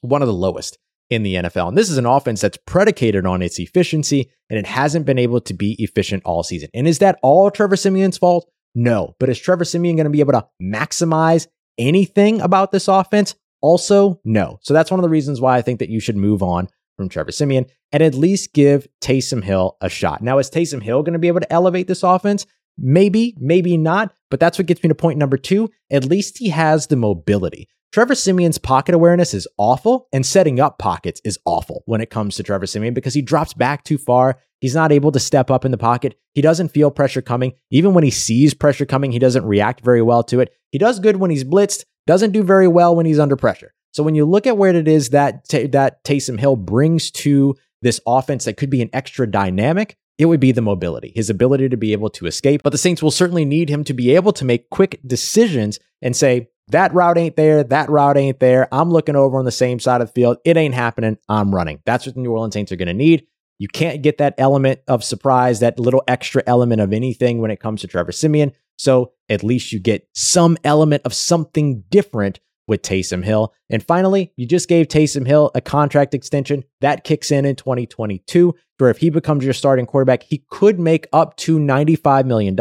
one 0.00 0.22
of 0.22 0.28
the 0.28 0.34
lowest 0.34 0.78
in 1.10 1.22
the 1.22 1.34
NFL. 1.34 1.68
And 1.68 1.78
this 1.78 1.90
is 1.90 1.98
an 1.98 2.06
offense 2.06 2.40
that's 2.40 2.58
predicated 2.66 3.26
on 3.26 3.42
its 3.42 3.58
efficiency, 3.58 4.30
and 4.50 4.58
it 4.58 4.66
hasn't 4.66 5.06
been 5.06 5.18
able 5.18 5.40
to 5.42 5.54
be 5.54 5.74
efficient 5.78 6.22
all 6.24 6.42
season. 6.42 6.68
And 6.74 6.86
is 6.86 6.98
that 6.98 7.18
all 7.22 7.50
Trevor 7.50 7.76
Siemian's 7.76 8.18
fault? 8.18 8.50
No. 8.74 9.14
But 9.18 9.30
is 9.30 9.38
Trevor 9.38 9.64
Siemian 9.64 9.96
going 9.96 10.04
to 10.04 10.10
be 10.10 10.20
able 10.20 10.32
to 10.32 10.46
maximize 10.62 11.46
anything 11.78 12.40
about 12.40 12.70
this 12.72 12.88
offense? 12.88 13.34
Also, 13.60 14.20
no. 14.24 14.58
So 14.62 14.74
that's 14.74 14.90
one 14.90 15.00
of 15.00 15.02
the 15.02 15.08
reasons 15.08 15.40
why 15.40 15.56
I 15.56 15.62
think 15.62 15.78
that 15.80 15.90
you 15.90 16.00
should 16.00 16.16
move 16.16 16.42
on 16.42 16.68
from 16.96 17.08
Trevor 17.08 17.32
Siemian 17.32 17.66
and 17.92 18.02
at 18.02 18.14
least 18.14 18.52
give 18.52 18.86
Taysom 19.00 19.42
Hill 19.42 19.76
a 19.80 19.88
shot. 19.88 20.22
Now, 20.22 20.38
is 20.38 20.50
Taysom 20.50 20.82
Hill 20.82 21.02
going 21.02 21.14
to 21.14 21.18
be 21.18 21.28
able 21.28 21.40
to 21.40 21.52
elevate 21.52 21.86
this 21.86 22.02
offense? 22.02 22.46
Maybe, 22.76 23.34
maybe 23.38 23.76
not. 23.76 24.14
But 24.30 24.40
that's 24.40 24.58
what 24.58 24.66
gets 24.66 24.82
me 24.82 24.88
to 24.88 24.94
point 24.94 25.18
number 25.18 25.36
two. 25.36 25.70
At 25.90 26.04
least 26.04 26.38
he 26.38 26.50
has 26.50 26.86
the 26.86 26.96
mobility. 26.96 27.68
Trevor 27.90 28.14
Siemian's 28.14 28.58
pocket 28.58 28.94
awareness 28.94 29.32
is 29.32 29.48
awful, 29.56 30.08
and 30.12 30.26
setting 30.26 30.60
up 30.60 30.78
pockets 30.78 31.22
is 31.24 31.38
awful 31.46 31.82
when 31.86 32.02
it 32.02 32.10
comes 32.10 32.36
to 32.36 32.42
Trevor 32.42 32.66
Siemian 32.66 32.92
because 32.92 33.14
he 33.14 33.22
drops 33.22 33.54
back 33.54 33.82
too 33.82 33.96
far. 33.96 34.38
He's 34.60 34.74
not 34.74 34.92
able 34.92 35.10
to 35.12 35.18
step 35.18 35.50
up 35.50 35.64
in 35.64 35.70
the 35.70 35.78
pocket. 35.78 36.18
He 36.34 36.42
doesn't 36.42 36.68
feel 36.68 36.90
pressure 36.90 37.22
coming. 37.22 37.54
Even 37.70 37.94
when 37.94 38.04
he 38.04 38.10
sees 38.10 38.52
pressure 38.52 38.84
coming, 38.84 39.10
he 39.10 39.18
doesn't 39.18 39.46
react 39.46 39.80
very 39.80 40.02
well 40.02 40.22
to 40.24 40.40
it. 40.40 40.52
He 40.70 40.78
does 40.78 41.00
good 41.00 41.16
when 41.16 41.30
he's 41.30 41.44
blitzed, 41.44 41.84
doesn't 42.08 42.32
do 42.32 42.42
very 42.42 42.66
well 42.66 42.96
when 42.96 43.06
he's 43.06 43.18
under 43.18 43.36
pressure. 43.36 43.74
So 43.92 44.02
when 44.02 44.14
you 44.14 44.24
look 44.24 44.46
at 44.46 44.56
where 44.56 44.74
it 44.74 44.88
is 44.88 45.10
that 45.10 45.46
that 45.50 46.02
Taysom 46.04 46.40
Hill 46.40 46.56
brings 46.56 47.10
to 47.12 47.54
this 47.82 48.00
offense 48.06 48.46
that 48.46 48.56
could 48.56 48.70
be 48.70 48.82
an 48.82 48.90
extra 48.92 49.30
dynamic, 49.30 49.96
it 50.16 50.24
would 50.24 50.40
be 50.40 50.50
the 50.50 50.62
mobility, 50.62 51.12
his 51.14 51.28
ability 51.30 51.68
to 51.68 51.76
be 51.76 51.92
able 51.92 52.08
to 52.10 52.26
escape. 52.26 52.62
But 52.64 52.70
the 52.70 52.78
Saints 52.78 53.02
will 53.02 53.10
certainly 53.10 53.44
need 53.44 53.68
him 53.68 53.84
to 53.84 53.92
be 53.92 54.16
able 54.16 54.32
to 54.32 54.44
make 54.44 54.70
quick 54.70 55.00
decisions 55.06 55.78
and 56.00 56.16
say, 56.16 56.48
that 56.68 56.92
route 56.94 57.18
ain't 57.18 57.36
there, 57.36 57.62
that 57.62 57.88
route 57.88 58.16
ain't 58.16 58.40
there. 58.40 58.68
I'm 58.72 58.90
looking 58.90 59.16
over 59.16 59.38
on 59.38 59.44
the 59.44 59.50
same 59.50 59.78
side 59.78 60.00
of 60.00 60.08
the 60.08 60.12
field. 60.14 60.38
It 60.44 60.56
ain't 60.56 60.74
happening. 60.74 61.18
I'm 61.28 61.54
running. 61.54 61.80
That's 61.84 62.06
what 62.06 62.14
the 62.14 62.20
New 62.20 62.32
Orleans 62.32 62.54
Saints 62.54 62.72
are 62.72 62.76
going 62.76 62.88
to 62.88 62.94
need. 62.94 63.26
You 63.58 63.68
can't 63.68 64.02
get 64.02 64.18
that 64.18 64.34
element 64.38 64.80
of 64.86 65.04
surprise, 65.04 65.60
that 65.60 65.78
little 65.78 66.04
extra 66.08 66.42
element 66.46 66.80
of 66.80 66.92
anything 66.92 67.40
when 67.40 67.50
it 67.50 67.60
comes 67.60 67.80
to 67.82 67.86
Trevor 67.86 68.12
Siemian. 68.12 68.52
So 68.78 69.12
at 69.28 69.44
least 69.44 69.72
you 69.72 69.80
get 69.80 70.08
some 70.14 70.56
element 70.64 71.02
of 71.04 71.12
something 71.12 71.84
different 71.90 72.40
with 72.68 72.82
Taysom 72.82 73.24
Hill. 73.24 73.52
And 73.70 73.82
finally, 73.82 74.32
you 74.36 74.46
just 74.46 74.68
gave 74.68 74.86
Taysom 74.88 75.26
Hill 75.26 75.50
a 75.54 75.60
contract 75.60 76.14
extension 76.14 76.64
that 76.80 77.02
kicks 77.02 77.30
in 77.30 77.44
in 77.44 77.56
2022, 77.56 78.54
where 78.76 78.90
if 78.90 78.98
he 78.98 79.10
becomes 79.10 79.42
your 79.42 79.54
starting 79.54 79.86
quarterback, 79.86 80.22
he 80.22 80.44
could 80.50 80.78
make 80.78 81.08
up 81.12 81.36
to 81.38 81.58
$95 81.58 82.26
million. 82.26 82.54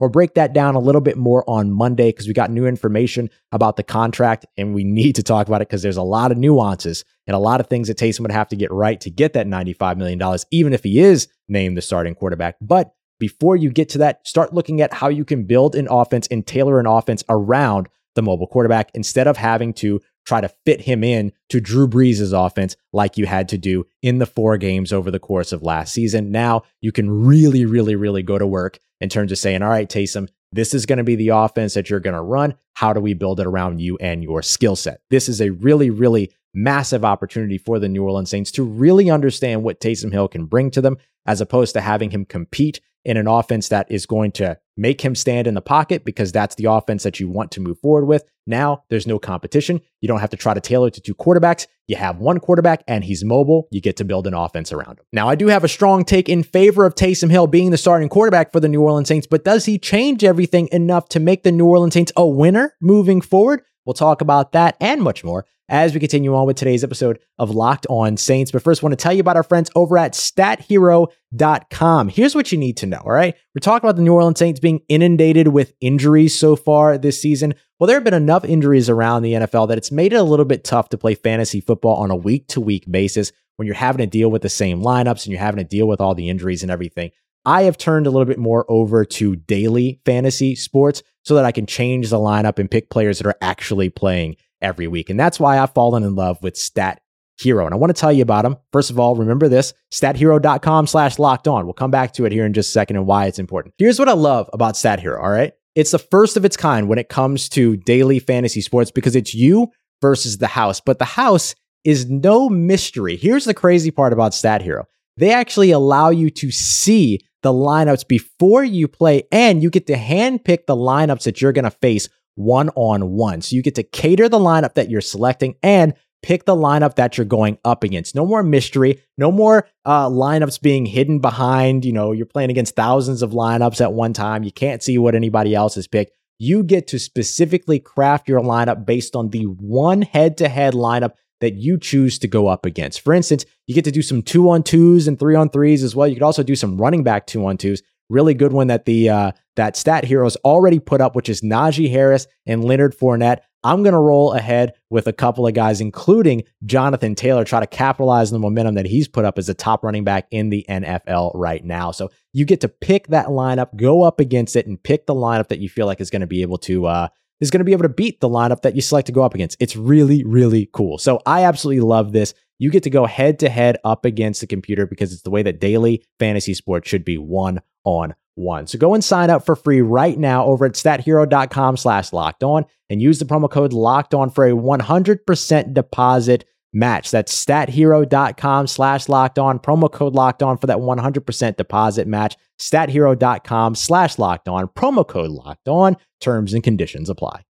We'll 0.00 0.10
break 0.10 0.34
that 0.34 0.52
down 0.52 0.74
a 0.74 0.80
little 0.80 1.00
bit 1.00 1.16
more 1.16 1.48
on 1.48 1.70
Monday 1.70 2.10
because 2.10 2.26
we 2.26 2.34
got 2.34 2.50
new 2.50 2.66
information 2.66 3.30
about 3.52 3.76
the 3.76 3.84
contract 3.84 4.44
and 4.58 4.74
we 4.74 4.82
need 4.82 5.14
to 5.14 5.22
talk 5.22 5.46
about 5.46 5.62
it 5.62 5.68
because 5.68 5.82
there's 5.82 5.96
a 5.96 6.02
lot 6.02 6.32
of 6.32 6.36
nuances 6.36 7.04
and 7.26 7.34
a 7.34 7.38
lot 7.38 7.60
of 7.60 7.68
things 7.68 7.88
that 7.88 7.96
Taysom 7.96 8.20
would 8.20 8.32
have 8.32 8.48
to 8.48 8.56
get 8.56 8.72
right 8.72 9.00
to 9.00 9.10
get 9.10 9.32
that 9.34 9.46
$95 9.46 9.96
million, 9.96 10.20
even 10.50 10.74
if 10.74 10.82
he 10.82 10.98
is 10.98 11.28
named 11.48 11.76
the 11.76 11.82
starting 11.82 12.14
quarterback. 12.14 12.56
But 12.60 12.92
before 13.24 13.56
you 13.56 13.70
get 13.70 13.88
to 13.88 13.96
that, 13.96 14.28
start 14.28 14.52
looking 14.52 14.82
at 14.82 14.92
how 14.92 15.08
you 15.08 15.24
can 15.24 15.44
build 15.44 15.74
an 15.74 15.88
offense 15.90 16.26
and 16.30 16.46
tailor 16.46 16.78
an 16.78 16.86
offense 16.86 17.24
around 17.30 17.88
the 18.14 18.20
mobile 18.20 18.46
quarterback 18.46 18.90
instead 18.92 19.26
of 19.26 19.38
having 19.38 19.72
to 19.72 19.98
try 20.26 20.42
to 20.42 20.50
fit 20.66 20.82
him 20.82 21.02
in 21.02 21.32
to 21.48 21.58
Drew 21.58 21.88
Brees' 21.88 22.34
offense 22.34 22.76
like 22.92 23.16
you 23.16 23.24
had 23.24 23.48
to 23.48 23.56
do 23.56 23.86
in 24.02 24.18
the 24.18 24.26
four 24.26 24.58
games 24.58 24.92
over 24.92 25.10
the 25.10 25.18
course 25.18 25.52
of 25.52 25.62
last 25.62 25.94
season. 25.94 26.32
Now 26.32 26.64
you 26.82 26.92
can 26.92 27.10
really, 27.10 27.64
really, 27.64 27.96
really 27.96 28.22
go 28.22 28.36
to 28.36 28.46
work 28.46 28.78
in 29.00 29.08
terms 29.08 29.32
of 29.32 29.38
saying, 29.38 29.62
all 29.62 29.70
right, 29.70 29.88
Taysom, 29.88 30.28
this 30.52 30.74
is 30.74 30.84
going 30.84 30.98
to 30.98 31.02
be 31.02 31.16
the 31.16 31.30
offense 31.30 31.72
that 31.72 31.88
you're 31.88 32.00
going 32.00 32.12
to 32.12 32.20
run. 32.20 32.56
How 32.74 32.92
do 32.92 33.00
we 33.00 33.14
build 33.14 33.40
it 33.40 33.46
around 33.46 33.80
you 33.80 33.96
and 34.02 34.22
your 34.22 34.42
skill 34.42 34.76
set? 34.76 35.00
This 35.08 35.30
is 35.30 35.40
a 35.40 35.48
really, 35.48 35.88
really 35.88 36.30
massive 36.52 37.06
opportunity 37.06 37.56
for 37.56 37.78
the 37.78 37.88
New 37.88 38.04
Orleans 38.04 38.28
Saints 38.28 38.50
to 38.50 38.64
really 38.64 39.10
understand 39.10 39.62
what 39.62 39.80
Taysom 39.80 40.12
Hill 40.12 40.28
can 40.28 40.44
bring 40.44 40.70
to 40.72 40.82
them, 40.82 40.98
as 41.24 41.40
opposed 41.40 41.72
to 41.72 41.80
having 41.80 42.10
him 42.10 42.26
compete 42.26 42.80
in 43.04 43.16
an 43.16 43.26
offense 43.26 43.68
that 43.68 43.90
is 43.90 44.06
going 44.06 44.32
to 44.32 44.58
make 44.76 45.00
him 45.00 45.14
stand 45.14 45.46
in 45.46 45.54
the 45.54 45.60
pocket 45.60 46.04
because 46.04 46.32
that's 46.32 46.54
the 46.56 46.64
offense 46.64 47.02
that 47.04 47.20
you 47.20 47.28
want 47.28 47.50
to 47.52 47.60
move 47.60 47.78
forward 47.78 48.06
with. 48.06 48.24
Now 48.46 48.84
there's 48.90 49.06
no 49.06 49.18
competition. 49.18 49.80
You 50.00 50.08
don't 50.08 50.20
have 50.20 50.30
to 50.30 50.36
try 50.36 50.54
to 50.54 50.60
tailor 50.60 50.90
to 50.90 51.00
two 51.00 51.14
quarterbacks. 51.14 51.66
You 51.86 51.96
have 51.96 52.18
one 52.18 52.40
quarterback 52.40 52.82
and 52.88 53.04
he's 53.04 53.24
mobile. 53.24 53.68
You 53.70 53.80
get 53.80 53.96
to 53.98 54.04
build 54.04 54.26
an 54.26 54.34
offense 54.34 54.72
around 54.72 54.98
him. 54.98 55.04
Now, 55.12 55.28
I 55.28 55.34
do 55.34 55.48
have 55.48 55.64
a 55.64 55.68
strong 55.68 56.04
take 56.04 56.28
in 56.28 56.42
favor 56.42 56.86
of 56.86 56.94
Taysom 56.94 57.30
Hill 57.30 57.46
being 57.46 57.70
the 57.70 57.76
starting 57.76 58.08
quarterback 58.08 58.52
for 58.52 58.60
the 58.60 58.68
New 58.68 58.82
Orleans 58.82 59.08
Saints, 59.08 59.26
but 59.26 59.44
does 59.44 59.66
he 59.66 59.78
change 59.78 60.24
everything 60.24 60.68
enough 60.72 61.08
to 61.10 61.20
make 61.20 61.42
the 61.42 61.52
New 61.52 61.66
Orleans 61.66 61.94
Saints 61.94 62.12
a 62.16 62.26
winner 62.26 62.74
moving 62.80 63.20
forward? 63.20 63.62
We'll 63.84 63.94
talk 63.94 64.22
about 64.22 64.52
that 64.52 64.76
and 64.80 65.02
much 65.02 65.24
more 65.24 65.46
as 65.68 65.94
we 65.94 66.00
continue 66.00 66.34
on 66.34 66.46
with 66.46 66.56
today's 66.56 66.84
episode 66.84 67.18
of 67.38 67.50
Locked 67.50 67.86
On 67.88 68.16
Saints. 68.16 68.50
But 68.50 68.62
first, 68.62 68.82
I 68.82 68.86
want 68.86 68.98
to 68.98 69.02
tell 69.02 69.12
you 69.12 69.20
about 69.20 69.36
our 69.36 69.42
friends 69.42 69.70
over 69.74 69.96
at 69.96 70.12
stathero.com. 70.12 72.08
Here's 72.08 72.34
what 72.34 72.52
you 72.52 72.58
need 72.58 72.76
to 72.78 72.86
know, 72.86 73.00
all 73.04 73.12
right? 73.12 73.34
We're 73.54 73.60
talking 73.60 73.86
about 73.86 73.96
the 73.96 74.02
New 74.02 74.14
Orleans 74.14 74.38
Saints 74.38 74.60
being 74.60 74.80
inundated 74.88 75.48
with 75.48 75.72
injuries 75.80 76.38
so 76.38 76.56
far 76.56 76.98
this 76.98 77.20
season. 77.20 77.54
Well, 77.78 77.86
there 77.86 77.96
have 77.96 78.04
been 78.04 78.14
enough 78.14 78.44
injuries 78.44 78.90
around 78.90 79.22
the 79.22 79.32
NFL 79.32 79.68
that 79.68 79.78
it's 79.78 79.90
made 79.90 80.12
it 80.12 80.16
a 80.16 80.22
little 80.22 80.44
bit 80.44 80.64
tough 80.64 80.90
to 80.90 80.98
play 80.98 81.14
fantasy 81.14 81.60
football 81.60 81.96
on 81.96 82.10
a 82.10 82.16
week 82.16 82.46
to 82.48 82.60
week 82.60 82.84
basis 82.90 83.32
when 83.56 83.66
you're 83.66 83.74
having 83.74 83.98
to 83.98 84.06
deal 84.06 84.30
with 84.30 84.42
the 84.42 84.48
same 84.48 84.82
lineups 84.82 85.24
and 85.24 85.32
you're 85.32 85.40
having 85.40 85.62
to 85.62 85.68
deal 85.68 85.86
with 85.86 86.00
all 86.00 86.14
the 86.14 86.28
injuries 86.28 86.62
and 86.62 86.70
everything. 86.70 87.10
I 87.46 87.62
have 87.62 87.76
turned 87.76 88.06
a 88.06 88.10
little 88.10 88.24
bit 88.24 88.38
more 88.38 88.64
over 88.68 89.04
to 89.04 89.36
daily 89.36 90.00
fantasy 90.06 90.54
sports 90.54 91.02
so 91.24 91.34
that 91.34 91.44
I 91.44 91.52
can 91.52 91.66
change 91.66 92.10
the 92.10 92.18
lineup 92.18 92.58
and 92.58 92.70
pick 92.70 92.90
players 92.90 93.18
that 93.18 93.26
are 93.26 93.36
actually 93.40 93.90
playing 93.90 94.36
every 94.64 94.88
week. 94.88 95.10
And 95.10 95.20
that's 95.20 95.38
why 95.38 95.58
I've 95.58 95.74
fallen 95.74 96.02
in 96.02 96.16
love 96.16 96.42
with 96.42 96.56
Stat 96.56 97.00
Hero. 97.38 97.66
And 97.66 97.74
I 97.74 97.76
want 97.76 97.94
to 97.94 98.00
tell 98.00 98.12
you 98.12 98.22
about 98.22 98.42
them. 98.42 98.56
First 98.72 98.90
of 98.90 98.98
all, 98.98 99.14
remember 99.14 99.48
this 99.48 99.74
stathero.com 99.92 100.86
slash 100.86 101.18
locked 101.18 101.46
on. 101.46 101.66
We'll 101.66 101.74
come 101.74 101.90
back 101.90 102.12
to 102.14 102.24
it 102.24 102.32
here 102.32 102.46
in 102.46 102.52
just 102.52 102.70
a 102.70 102.72
second 102.72 102.96
and 102.96 103.06
why 103.06 103.26
it's 103.26 103.38
important. 103.38 103.74
Here's 103.78 103.98
what 103.98 104.08
I 104.08 104.14
love 104.14 104.48
about 104.52 104.76
Stat 104.76 105.00
Hero. 105.00 105.22
All 105.22 105.30
right. 105.30 105.52
It's 105.74 105.90
the 105.90 105.98
first 105.98 106.36
of 106.36 106.44
its 106.44 106.56
kind 106.56 106.88
when 106.88 106.98
it 106.98 107.08
comes 107.08 107.48
to 107.50 107.76
daily 107.76 108.20
fantasy 108.20 108.60
sports 108.60 108.90
because 108.90 109.16
it's 109.16 109.34
you 109.34 109.68
versus 110.00 110.38
the 110.38 110.46
house. 110.46 110.80
But 110.80 110.98
the 110.98 111.04
house 111.04 111.54
is 111.84 112.08
no 112.08 112.48
mystery. 112.48 113.16
Here's 113.16 113.44
the 113.44 113.54
crazy 113.54 113.90
part 113.90 114.12
about 114.12 114.34
Stat 114.34 114.62
Hero. 114.62 114.86
They 115.16 115.32
actually 115.32 115.70
allow 115.72 116.10
you 116.10 116.30
to 116.30 116.50
see 116.50 117.20
the 117.42 117.52
lineups 117.52 118.08
before 118.08 118.64
you 118.64 118.88
play 118.88 119.24
and 119.30 119.62
you 119.62 119.70
get 119.70 119.86
to 119.88 119.94
handpick 119.94 120.66
the 120.66 120.76
lineups 120.76 121.24
that 121.24 121.42
you're 121.42 121.52
going 121.52 121.64
to 121.64 121.70
face 121.70 122.08
one 122.34 122.70
on 122.70 123.12
one. 123.12 123.42
So 123.42 123.56
you 123.56 123.62
get 123.62 123.74
to 123.76 123.82
cater 123.82 124.28
the 124.28 124.38
lineup 124.38 124.74
that 124.74 124.90
you're 124.90 125.00
selecting 125.00 125.54
and 125.62 125.94
pick 126.22 126.46
the 126.46 126.56
lineup 126.56 126.94
that 126.94 127.18
you're 127.18 127.26
going 127.26 127.58
up 127.64 127.84
against. 127.84 128.14
No 128.14 128.24
more 128.24 128.42
mystery, 128.42 129.02
no 129.18 129.30
more 129.30 129.68
uh, 129.84 130.08
lineups 130.08 130.60
being 130.62 130.86
hidden 130.86 131.18
behind, 131.18 131.84
you 131.84 131.92
know, 131.92 132.12
you're 132.12 132.24
playing 132.24 132.50
against 132.50 132.74
thousands 132.74 133.20
of 133.20 133.32
lineups 133.32 133.80
at 133.82 133.92
one 133.92 134.14
time. 134.14 134.42
You 134.42 134.50
can't 134.50 134.82
see 134.82 134.96
what 134.96 135.14
anybody 135.14 135.54
else 135.54 135.74
has 135.74 135.86
picked. 135.86 136.12
You 136.38 136.62
get 136.62 136.88
to 136.88 136.98
specifically 136.98 137.78
craft 137.78 138.26
your 138.28 138.40
lineup 138.40 138.86
based 138.86 139.14
on 139.14 139.28
the 139.30 139.44
one 139.44 140.02
head 140.02 140.38
to 140.38 140.48
head 140.48 140.72
lineup 140.72 141.12
that 141.42 141.54
you 141.54 141.78
choose 141.78 142.18
to 142.20 142.26
go 142.26 142.48
up 142.48 142.64
against. 142.64 143.02
For 143.02 143.12
instance, 143.12 143.44
you 143.66 143.74
get 143.74 143.84
to 143.84 143.92
do 143.92 144.02
some 144.02 144.22
two 144.22 144.48
on 144.48 144.62
twos 144.62 145.06
and 145.06 145.18
three 145.18 145.34
on 145.34 145.50
threes 145.50 145.82
as 145.82 145.94
well. 145.94 146.08
You 146.08 146.14
could 146.14 146.22
also 146.22 146.42
do 146.42 146.56
some 146.56 146.78
running 146.78 147.02
back 147.04 147.26
two 147.26 147.46
on 147.46 147.58
twos. 147.58 147.82
really 148.08 148.32
good 148.32 148.52
one 148.52 148.68
that 148.68 148.86
the 148.86 149.10
uh, 149.10 149.32
that 149.56 149.76
Stat 149.76 150.04
Heroes 150.04 150.36
already 150.36 150.78
put 150.78 151.00
up, 151.00 151.14
which 151.14 151.28
is 151.28 151.40
Najee 151.42 151.90
Harris 151.90 152.26
and 152.46 152.64
Leonard 152.64 152.96
Fournette. 152.96 153.40
I'm 153.62 153.82
going 153.82 153.94
to 153.94 153.98
roll 153.98 154.34
ahead 154.34 154.74
with 154.90 155.06
a 155.06 155.12
couple 155.12 155.46
of 155.46 155.54
guys, 155.54 155.80
including 155.80 156.42
Jonathan 156.66 157.14
Taylor, 157.14 157.44
try 157.44 157.60
to 157.60 157.66
capitalize 157.66 158.30
on 158.30 158.38
the 158.38 158.46
momentum 158.46 158.74
that 158.74 158.84
he's 158.84 159.08
put 159.08 159.24
up 159.24 159.38
as 159.38 159.48
a 159.48 159.54
top 159.54 159.82
running 159.82 160.04
back 160.04 160.26
in 160.30 160.50
the 160.50 160.66
NFL 160.68 161.32
right 161.34 161.64
now. 161.64 161.90
So 161.90 162.10
you 162.34 162.44
get 162.44 162.60
to 162.60 162.68
pick 162.68 163.06
that 163.08 163.28
lineup, 163.28 163.74
go 163.76 164.02
up 164.02 164.20
against 164.20 164.54
it, 164.54 164.66
and 164.66 164.82
pick 164.82 165.06
the 165.06 165.14
lineup 165.14 165.48
that 165.48 165.60
you 165.60 165.70
feel 165.70 165.86
like 165.86 166.00
is 166.00 166.10
going 166.10 166.20
to 166.20 166.26
be 166.26 166.42
able 166.42 166.58
to 166.58 166.86
uh, 166.86 167.08
is 167.40 167.50
going 167.50 167.60
to 167.60 167.64
be 167.64 167.72
able 167.72 167.82
to 167.82 167.88
beat 167.88 168.20
the 168.20 168.28
lineup 168.28 168.62
that 168.62 168.74
you 168.74 168.82
select 168.82 169.06
to 169.06 169.12
go 169.12 169.22
up 169.22 169.34
against. 169.34 169.56
It's 169.60 169.76
really, 169.76 170.24
really 170.24 170.68
cool. 170.72 170.98
So 170.98 171.20
I 171.24 171.44
absolutely 171.44 171.80
love 171.80 172.12
this. 172.12 172.34
You 172.58 172.70
get 172.70 172.82
to 172.84 172.90
go 172.90 173.06
head 173.06 173.38
to 173.40 173.48
head 173.48 173.78
up 173.82 174.04
against 174.04 174.40
the 174.40 174.46
computer 174.46 174.86
because 174.86 175.12
it's 175.12 175.22
the 175.22 175.30
way 175.30 175.42
that 175.42 175.60
daily 175.60 176.04
fantasy 176.18 176.54
sports 176.54 176.88
should 176.88 177.04
be 177.04 177.18
one 177.18 177.60
on 177.84 178.14
one. 178.34 178.66
So 178.66 178.78
go 178.78 178.94
and 178.94 179.04
sign 179.04 179.30
up 179.30 179.44
for 179.44 179.56
free 179.56 179.80
right 179.80 180.18
now 180.18 180.44
over 180.44 180.66
at 180.66 180.72
stathero.com 180.72 181.76
slash 181.76 182.12
locked 182.12 182.42
on 182.42 182.64
and 182.90 183.00
use 183.00 183.18
the 183.18 183.24
promo 183.24 183.50
code 183.50 183.72
locked 183.72 184.14
on 184.14 184.30
for 184.30 184.46
a 184.46 184.52
100% 184.52 185.74
deposit 185.74 186.44
match. 186.72 187.10
That's 187.10 187.44
stathero.com 187.44 188.66
slash 188.66 189.08
locked 189.08 189.38
on, 189.38 189.58
promo 189.58 189.90
code 189.90 190.14
locked 190.14 190.42
on 190.42 190.58
for 190.58 190.66
that 190.66 190.78
100% 190.78 191.56
deposit 191.56 192.06
match. 192.06 192.36
Stathero.com 192.58 193.74
slash 193.74 194.18
locked 194.18 194.48
on, 194.48 194.68
promo 194.68 195.06
code 195.06 195.30
locked 195.30 195.68
on. 195.68 195.96
Terms 196.20 196.52
and 196.54 196.62
conditions 196.62 197.08
apply. 197.08 197.44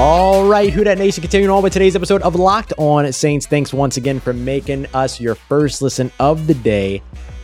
All 0.00 0.46
right, 0.46 0.72
Who 0.72 0.84
Nation, 0.84 1.22
continuing 1.22 1.50
on 1.50 1.60
with 1.60 1.72
today's 1.72 1.96
episode 1.96 2.22
of 2.22 2.36
Locked 2.36 2.72
On 2.78 3.12
Saints. 3.12 3.48
Thanks 3.48 3.72
once 3.74 3.96
again 3.96 4.20
for 4.20 4.32
making 4.32 4.86
us 4.94 5.20
your 5.20 5.34
first 5.34 5.82
listen 5.82 6.12
of 6.20 6.46
the 6.46 6.54
day 6.54 7.02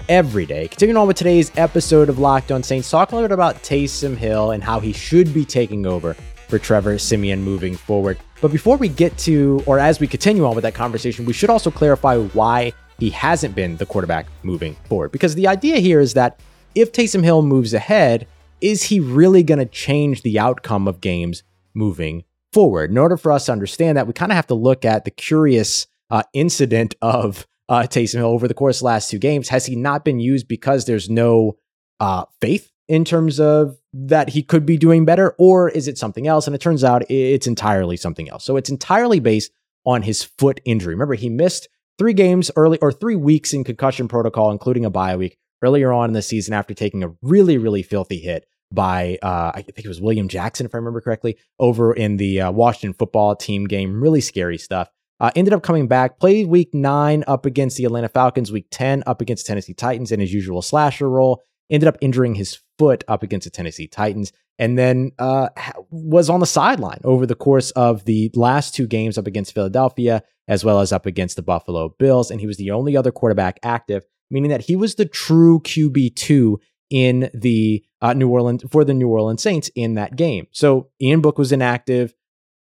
every 0.08 0.46
day. 0.46 0.68
Continuing 0.68 0.96
on 0.96 1.08
with 1.08 1.16
today's 1.16 1.50
episode 1.56 2.08
of 2.08 2.20
Locked 2.20 2.52
On 2.52 2.62
Saints, 2.62 2.88
talking 2.88 3.14
a 3.14 3.16
little 3.16 3.28
bit 3.28 3.34
about 3.34 3.56
Taysom 3.64 4.16
Hill 4.16 4.52
and 4.52 4.62
how 4.62 4.78
he 4.78 4.92
should 4.92 5.34
be 5.34 5.44
taking 5.44 5.84
over 5.84 6.14
for 6.46 6.60
Trevor 6.60 6.96
Siemian 6.96 7.42
moving 7.42 7.74
forward. 7.74 8.18
But 8.40 8.52
before 8.52 8.76
we 8.76 8.88
get 8.88 9.18
to, 9.18 9.60
or 9.66 9.80
as 9.80 9.98
we 9.98 10.06
continue 10.06 10.46
on 10.46 10.54
with 10.54 10.62
that 10.62 10.74
conversation, 10.74 11.24
we 11.24 11.32
should 11.32 11.50
also 11.50 11.72
clarify 11.72 12.18
why 12.18 12.72
he 13.00 13.10
hasn't 13.10 13.56
been 13.56 13.78
the 13.78 13.86
quarterback 13.86 14.26
moving 14.44 14.76
forward. 14.88 15.10
Because 15.10 15.34
the 15.34 15.48
idea 15.48 15.78
here 15.78 15.98
is 15.98 16.14
that 16.14 16.38
if 16.76 16.92
Taysom 16.92 17.24
Hill 17.24 17.42
moves 17.42 17.74
ahead, 17.74 18.28
is 18.60 18.84
he 18.84 19.00
really 19.00 19.42
going 19.42 19.58
to 19.58 19.66
change 19.66 20.22
the 20.22 20.38
outcome 20.38 20.86
of 20.86 21.00
games 21.00 21.42
moving 21.74 22.22
forward? 22.54 22.90
In 22.90 22.98
order 22.98 23.16
for 23.16 23.32
us 23.32 23.46
to 23.46 23.52
understand 23.52 23.98
that, 23.98 24.06
we 24.06 24.12
kind 24.12 24.32
of 24.32 24.36
have 24.36 24.46
to 24.46 24.54
look 24.54 24.84
at 24.84 25.04
the 25.04 25.10
curious 25.10 25.86
uh, 26.10 26.22
incident 26.32 26.94
of 27.02 27.46
uh, 27.68 27.82
Taysom 27.82 28.16
Hill 28.16 28.28
over 28.28 28.48
the 28.48 28.54
course 28.54 28.78
of 28.78 28.80
the 28.80 28.86
last 28.86 29.10
two 29.10 29.18
games. 29.18 29.48
Has 29.48 29.66
he 29.66 29.76
not 29.76 30.04
been 30.04 30.20
used 30.20 30.48
because 30.48 30.84
there's 30.84 31.10
no 31.10 31.56
uh, 32.00 32.24
faith 32.40 32.70
in 32.88 33.04
terms 33.04 33.40
of 33.40 33.78
that 33.92 34.30
he 34.30 34.42
could 34.42 34.66
be 34.66 34.76
doing 34.76 35.04
better, 35.04 35.34
or 35.38 35.68
is 35.68 35.88
it 35.88 35.98
something 35.98 36.26
else? 36.26 36.46
And 36.46 36.54
it 36.54 36.60
turns 36.60 36.84
out 36.84 37.10
it's 37.10 37.46
entirely 37.46 37.96
something 37.96 38.28
else. 38.28 38.44
So 38.44 38.56
it's 38.56 38.70
entirely 38.70 39.20
based 39.20 39.50
on 39.84 40.02
his 40.02 40.22
foot 40.22 40.60
injury. 40.64 40.94
Remember, 40.94 41.14
he 41.14 41.28
missed 41.28 41.68
three 41.98 42.12
games 42.12 42.50
early 42.56 42.78
or 42.80 42.92
three 42.92 43.16
weeks 43.16 43.52
in 43.52 43.64
concussion 43.64 44.08
protocol, 44.08 44.50
including 44.50 44.84
a 44.84 44.90
bye 44.90 45.16
week 45.16 45.38
earlier 45.62 45.92
on 45.92 46.10
in 46.10 46.14
the 46.14 46.22
season 46.22 46.52
after 46.54 46.74
taking 46.74 47.02
a 47.02 47.14
really, 47.22 47.58
really 47.58 47.82
filthy 47.82 48.18
hit 48.18 48.46
by 48.74 49.18
uh, 49.22 49.52
I 49.54 49.62
think 49.62 49.84
it 49.84 49.88
was 49.88 50.00
William 50.00 50.28
Jackson, 50.28 50.66
if 50.66 50.74
I 50.74 50.78
remember 50.78 51.00
correctly, 51.00 51.36
over 51.58 51.92
in 51.92 52.16
the 52.16 52.42
uh, 52.42 52.50
Washington 52.50 52.94
football 52.94 53.36
team 53.36 53.66
game. 53.66 54.00
Really 54.00 54.20
scary 54.20 54.58
stuff. 54.58 54.88
Uh, 55.20 55.30
ended 55.36 55.54
up 55.54 55.62
coming 55.62 55.86
back, 55.86 56.18
played 56.18 56.48
week 56.48 56.74
nine 56.74 57.24
up 57.26 57.46
against 57.46 57.76
the 57.76 57.84
Atlanta 57.84 58.08
Falcons, 58.08 58.50
week 58.50 58.66
10 58.70 59.04
up 59.06 59.20
against 59.20 59.46
Tennessee 59.46 59.74
Titans 59.74 60.10
in 60.10 60.20
his 60.20 60.34
usual 60.34 60.60
slasher 60.60 61.08
role. 61.08 61.42
Ended 61.70 61.88
up 61.88 61.96
injuring 62.00 62.34
his 62.34 62.58
foot 62.78 63.04
up 63.08 63.22
against 63.22 63.44
the 63.44 63.50
Tennessee 63.50 63.86
Titans, 63.86 64.32
and 64.58 64.76
then 64.76 65.12
uh, 65.18 65.48
was 65.90 66.28
on 66.28 66.40
the 66.40 66.46
sideline 66.46 67.00
over 67.04 67.24
the 67.24 67.34
course 67.34 67.70
of 67.70 68.04
the 68.04 68.30
last 68.34 68.74
two 68.74 68.86
games 68.86 69.16
up 69.16 69.26
against 69.26 69.54
Philadelphia, 69.54 70.22
as 70.46 70.64
well 70.64 70.80
as 70.80 70.92
up 70.92 71.06
against 71.06 71.36
the 71.36 71.42
Buffalo 71.42 71.94
Bills. 71.98 72.30
And 72.30 72.40
he 72.40 72.46
was 72.46 72.58
the 72.58 72.70
only 72.70 72.96
other 72.96 73.10
quarterback 73.10 73.58
active, 73.62 74.04
meaning 74.30 74.50
that 74.50 74.62
he 74.62 74.76
was 74.76 74.96
the 74.96 75.06
true 75.06 75.60
QB2 75.60 76.56
in 76.94 77.28
the 77.34 77.84
uh, 78.00 78.12
New 78.12 78.28
Orleans 78.28 78.62
for 78.70 78.84
the 78.84 78.94
New 78.94 79.08
Orleans 79.08 79.42
Saints 79.42 79.68
in 79.74 79.94
that 79.94 80.14
game. 80.14 80.46
So 80.52 80.90
Ian 81.02 81.20
Book 81.20 81.38
was 81.38 81.50
inactive. 81.50 82.14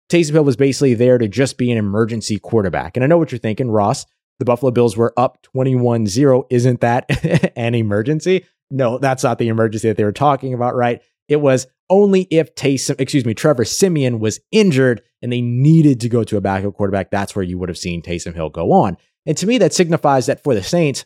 Taysom 0.09 0.31
Hill 0.31 0.43
was 0.43 0.55
basically 0.55 0.95
there 0.95 1.19
to 1.19 1.27
just 1.27 1.55
be 1.59 1.71
an 1.71 1.77
emergency 1.77 2.39
quarterback. 2.39 2.97
And 2.97 3.03
I 3.03 3.07
know 3.07 3.19
what 3.19 3.31
you're 3.31 3.37
thinking, 3.37 3.69
Ross. 3.69 4.07
The 4.39 4.45
Buffalo 4.45 4.71
Bills 4.71 4.97
were 4.97 5.13
up 5.17 5.39
21 5.43 6.07
0. 6.07 6.47
Isn't 6.49 6.81
that 6.81 7.05
an 7.55 7.75
emergency? 7.75 8.45
No, 8.71 8.97
that's 8.97 9.23
not 9.23 9.37
the 9.37 9.49
emergency 9.49 9.87
that 9.87 9.97
they 9.97 10.03
were 10.03 10.11
talking 10.11 10.55
about, 10.55 10.75
right? 10.75 10.99
It 11.27 11.35
was 11.37 11.67
only 11.91 12.23
if 12.31 12.55
Taysom, 12.55 12.99
excuse 12.99 13.23
me, 13.23 13.35
Trevor 13.35 13.65
Siemian 13.65 14.19
was 14.19 14.39
injured 14.51 15.03
and 15.21 15.31
they 15.31 15.41
needed 15.41 15.99
to 16.01 16.09
go 16.09 16.23
to 16.23 16.37
a 16.37 16.41
backup 16.41 16.73
quarterback. 16.73 17.11
That's 17.11 17.35
where 17.35 17.45
you 17.45 17.59
would 17.59 17.69
have 17.69 17.77
seen 17.77 18.01
Taysom 18.01 18.33
Hill 18.33 18.49
go 18.49 18.71
on. 18.71 18.97
And 19.27 19.37
to 19.37 19.45
me, 19.45 19.59
that 19.59 19.75
signifies 19.75 20.25
that 20.25 20.43
for 20.43 20.55
the 20.55 20.63
Saints, 20.63 21.05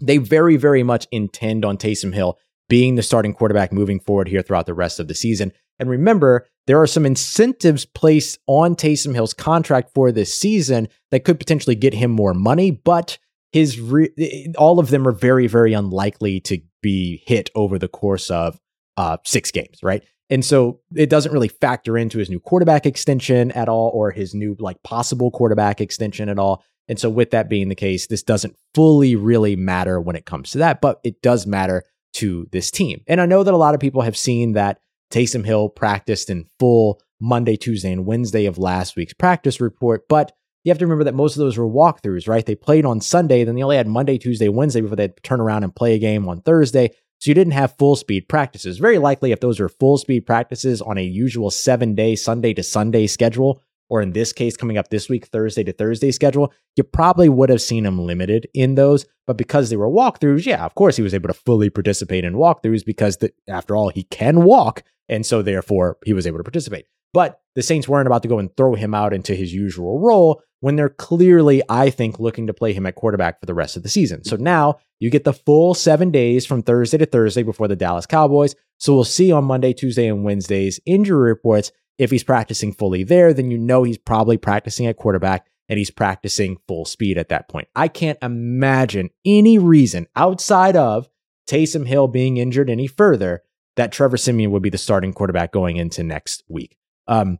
they 0.00 0.18
very, 0.18 0.56
very 0.56 0.82
much 0.82 1.06
intend 1.10 1.64
on 1.64 1.76
Taysom 1.76 2.14
Hill 2.14 2.38
being 2.68 2.94
the 2.94 3.02
starting 3.02 3.34
quarterback 3.34 3.72
moving 3.72 4.00
forward 4.00 4.28
here 4.28 4.42
throughout 4.42 4.66
the 4.66 4.74
rest 4.74 5.00
of 5.00 5.08
the 5.08 5.14
season. 5.14 5.52
And 5.78 5.90
remember, 5.90 6.46
there 6.66 6.80
are 6.80 6.86
some 6.86 7.06
incentives 7.06 7.84
placed 7.84 8.38
on 8.46 8.76
Taysom 8.76 9.14
Hill's 9.14 9.34
contract 9.34 9.90
for 9.94 10.12
this 10.12 10.34
season 10.34 10.88
that 11.10 11.24
could 11.24 11.38
potentially 11.38 11.74
get 11.74 11.94
him 11.94 12.10
more 12.10 12.34
money, 12.34 12.70
but 12.70 13.18
his 13.52 13.80
re- 13.80 14.52
all 14.56 14.78
of 14.78 14.90
them 14.90 15.08
are 15.08 15.12
very, 15.12 15.46
very 15.46 15.72
unlikely 15.72 16.38
to 16.40 16.60
be 16.82 17.22
hit 17.26 17.50
over 17.54 17.78
the 17.78 17.88
course 17.88 18.30
of 18.30 18.58
uh, 18.96 19.16
six 19.24 19.50
games, 19.50 19.82
right? 19.82 20.04
And 20.28 20.44
so 20.44 20.80
it 20.94 21.10
doesn't 21.10 21.32
really 21.32 21.48
factor 21.48 21.98
into 21.98 22.18
his 22.18 22.30
new 22.30 22.38
quarterback 22.38 22.86
extension 22.86 23.50
at 23.52 23.68
all 23.68 23.90
or 23.92 24.12
his 24.12 24.32
new 24.32 24.56
like 24.60 24.80
possible 24.84 25.30
quarterback 25.32 25.80
extension 25.80 26.28
at 26.28 26.38
all. 26.38 26.62
And 26.90 26.98
so 26.98 27.08
with 27.08 27.30
that 27.30 27.48
being 27.48 27.68
the 27.68 27.76
case, 27.76 28.08
this 28.08 28.24
doesn't 28.24 28.56
fully 28.74 29.14
really 29.14 29.54
matter 29.54 30.00
when 30.00 30.16
it 30.16 30.26
comes 30.26 30.50
to 30.50 30.58
that, 30.58 30.80
but 30.80 30.98
it 31.04 31.22
does 31.22 31.46
matter 31.46 31.84
to 32.14 32.48
this 32.50 32.72
team. 32.72 33.02
And 33.06 33.20
I 33.20 33.26
know 33.26 33.44
that 33.44 33.54
a 33.54 33.56
lot 33.56 33.74
of 33.74 33.80
people 33.80 34.02
have 34.02 34.16
seen 34.16 34.54
that 34.54 34.80
Taysom 35.12 35.46
Hill 35.46 35.68
practiced 35.68 36.30
in 36.30 36.46
full 36.58 37.00
Monday, 37.20 37.56
Tuesday, 37.56 37.92
and 37.92 38.06
Wednesday 38.06 38.44
of 38.46 38.58
last 38.58 38.96
week's 38.96 39.14
practice 39.14 39.60
report, 39.60 40.08
but 40.08 40.32
you 40.64 40.70
have 40.70 40.78
to 40.78 40.84
remember 40.84 41.04
that 41.04 41.14
most 41.14 41.36
of 41.36 41.40
those 41.40 41.56
were 41.56 41.68
walkthroughs, 41.68 42.26
right? 42.26 42.44
They 42.44 42.56
played 42.56 42.84
on 42.84 43.00
Sunday, 43.00 43.44
then 43.44 43.54
they 43.54 43.62
only 43.62 43.76
had 43.76 43.86
Monday, 43.86 44.18
Tuesday, 44.18 44.48
Wednesday 44.48 44.80
before 44.80 44.96
they'd 44.96 45.22
turn 45.22 45.40
around 45.40 45.62
and 45.62 45.74
play 45.74 45.94
a 45.94 45.98
game 45.98 46.28
on 46.28 46.40
Thursday. 46.40 46.88
So 47.20 47.30
you 47.30 47.34
didn't 47.34 47.52
have 47.52 47.76
full 47.76 47.96
speed 47.96 48.28
practices. 48.28 48.78
Very 48.78 48.98
likely, 48.98 49.30
if 49.30 49.40
those 49.40 49.60
were 49.60 49.68
full 49.68 49.96
speed 49.96 50.26
practices 50.26 50.82
on 50.82 50.98
a 50.98 51.02
usual 51.02 51.50
seven 51.50 51.94
day 51.94 52.16
Sunday 52.16 52.52
to 52.54 52.62
Sunday 52.62 53.06
schedule, 53.06 53.62
or 53.90 54.00
in 54.00 54.12
this 54.12 54.32
case, 54.32 54.56
coming 54.56 54.78
up 54.78 54.88
this 54.88 55.08
week, 55.08 55.26
Thursday 55.26 55.64
to 55.64 55.72
Thursday 55.72 56.12
schedule, 56.12 56.52
you 56.76 56.84
probably 56.84 57.28
would 57.28 57.50
have 57.50 57.60
seen 57.60 57.84
him 57.84 57.98
limited 57.98 58.48
in 58.54 58.76
those. 58.76 59.04
But 59.26 59.36
because 59.36 59.68
they 59.68 59.76
were 59.76 59.90
walkthroughs, 59.90 60.46
yeah, 60.46 60.64
of 60.64 60.74
course 60.74 60.96
he 60.96 61.02
was 61.02 61.12
able 61.12 61.28
to 61.28 61.34
fully 61.34 61.68
participate 61.68 62.24
in 62.24 62.34
walkthroughs 62.34 62.86
because, 62.86 63.18
the, 63.18 63.32
after 63.48 63.76
all, 63.76 63.90
he 63.90 64.04
can 64.04 64.44
walk. 64.44 64.84
And 65.08 65.26
so 65.26 65.42
therefore, 65.42 65.98
he 66.04 66.12
was 66.12 66.26
able 66.26 66.38
to 66.38 66.44
participate. 66.44 66.86
But 67.12 67.40
the 67.56 67.62
Saints 67.62 67.88
weren't 67.88 68.06
about 68.06 68.22
to 68.22 68.28
go 68.28 68.38
and 68.38 68.56
throw 68.56 68.74
him 68.76 68.94
out 68.94 69.12
into 69.12 69.34
his 69.34 69.52
usual 69.52 69.98
role 69.98 70.42
when 70.60 70.76
they're 70.76 70.88
clearly, 70.88 71.62
I 71.68 71.90
think, 71.90 72.20
looking 72.20 72.46
to 72.46 72.54
play 72.54 72.72
him 72.72 72.86
at 72.86 72.94
quarterback 72.94 73.40
for 73.40 73.46
the 73.46 73.54
rest 73.54 73.76
of 73.76 73.82
the 73.82 73.88
season. 73.88 74.22
So 74.22 74.36
now 74.36 74.78
you 75.00 75.10
get 75.10 75.24
the 75.24 75.32
full 75.32 75.74
seven 75.74 76.12
days 76.12 76.46
from 76.46 76.62
Thursday 76.62 76.98
to 76.98 77.06
Thursday 77.06 77.42
before 77.42 77.66
the 77.66 77.74
Dallas 77.74 78.06
Cowboys. 78.06 78.54
So 78.78 78.94
we'll 78.94 79.04
see 79.04 79.32
on 79.32 79.44
Monday, 79.44 79.72
Tuesday, 79.72 80.06
and 80.06 80.22
Wednesday's 80.22 80.78
injury 80.86 81.30
reports 81.30 81.72
if 82.00 82.10
he's 82.10 82.24
practicing 82.24 82.72
fully 82.72 83.04
there, 83.04 83.34
then 83.34 83.50
you 83.50 83.58
know 83.58 83.82
he's 83.82 83.98
probably 83.98 84.38
practicing 84.38 84.86
at 84.86 84.96
quarterback 84.96 85.46
and 85.68 85.78
he's 85.78 85.90
practicing 85.90 86.56
full 86.66 86.86
speed 86.86 87.18
at 87.18 87.28
that 87.28 87.46
point. 87.50 87.68
I 87.76 87.88
can't 87.88 88.18
imagine 88.22 89.10
any 89.26 89.58
reason 89.58 90.06
outside 90.16 90.76
of 90.76 91.10
Taysom 91.46 91.86
Hill 91.86 92.08
being 92.08 92.38
injured 92.38 92.70
any 92.70 92.86
further 92.86 93.42
that 93.76 93.92
Trevor 93.92 94.16
Siemian 94.16 94.50
would 94.50 94.62
be 94.62 94.70
the 94.70 94.78
starting 94.78 95.12
quarterback 95.12 95.52
going 95.52 95.76
into 95.76 96.02
next 96.02 96.42
week. 96.48 96.78
Um, 97.06 97.38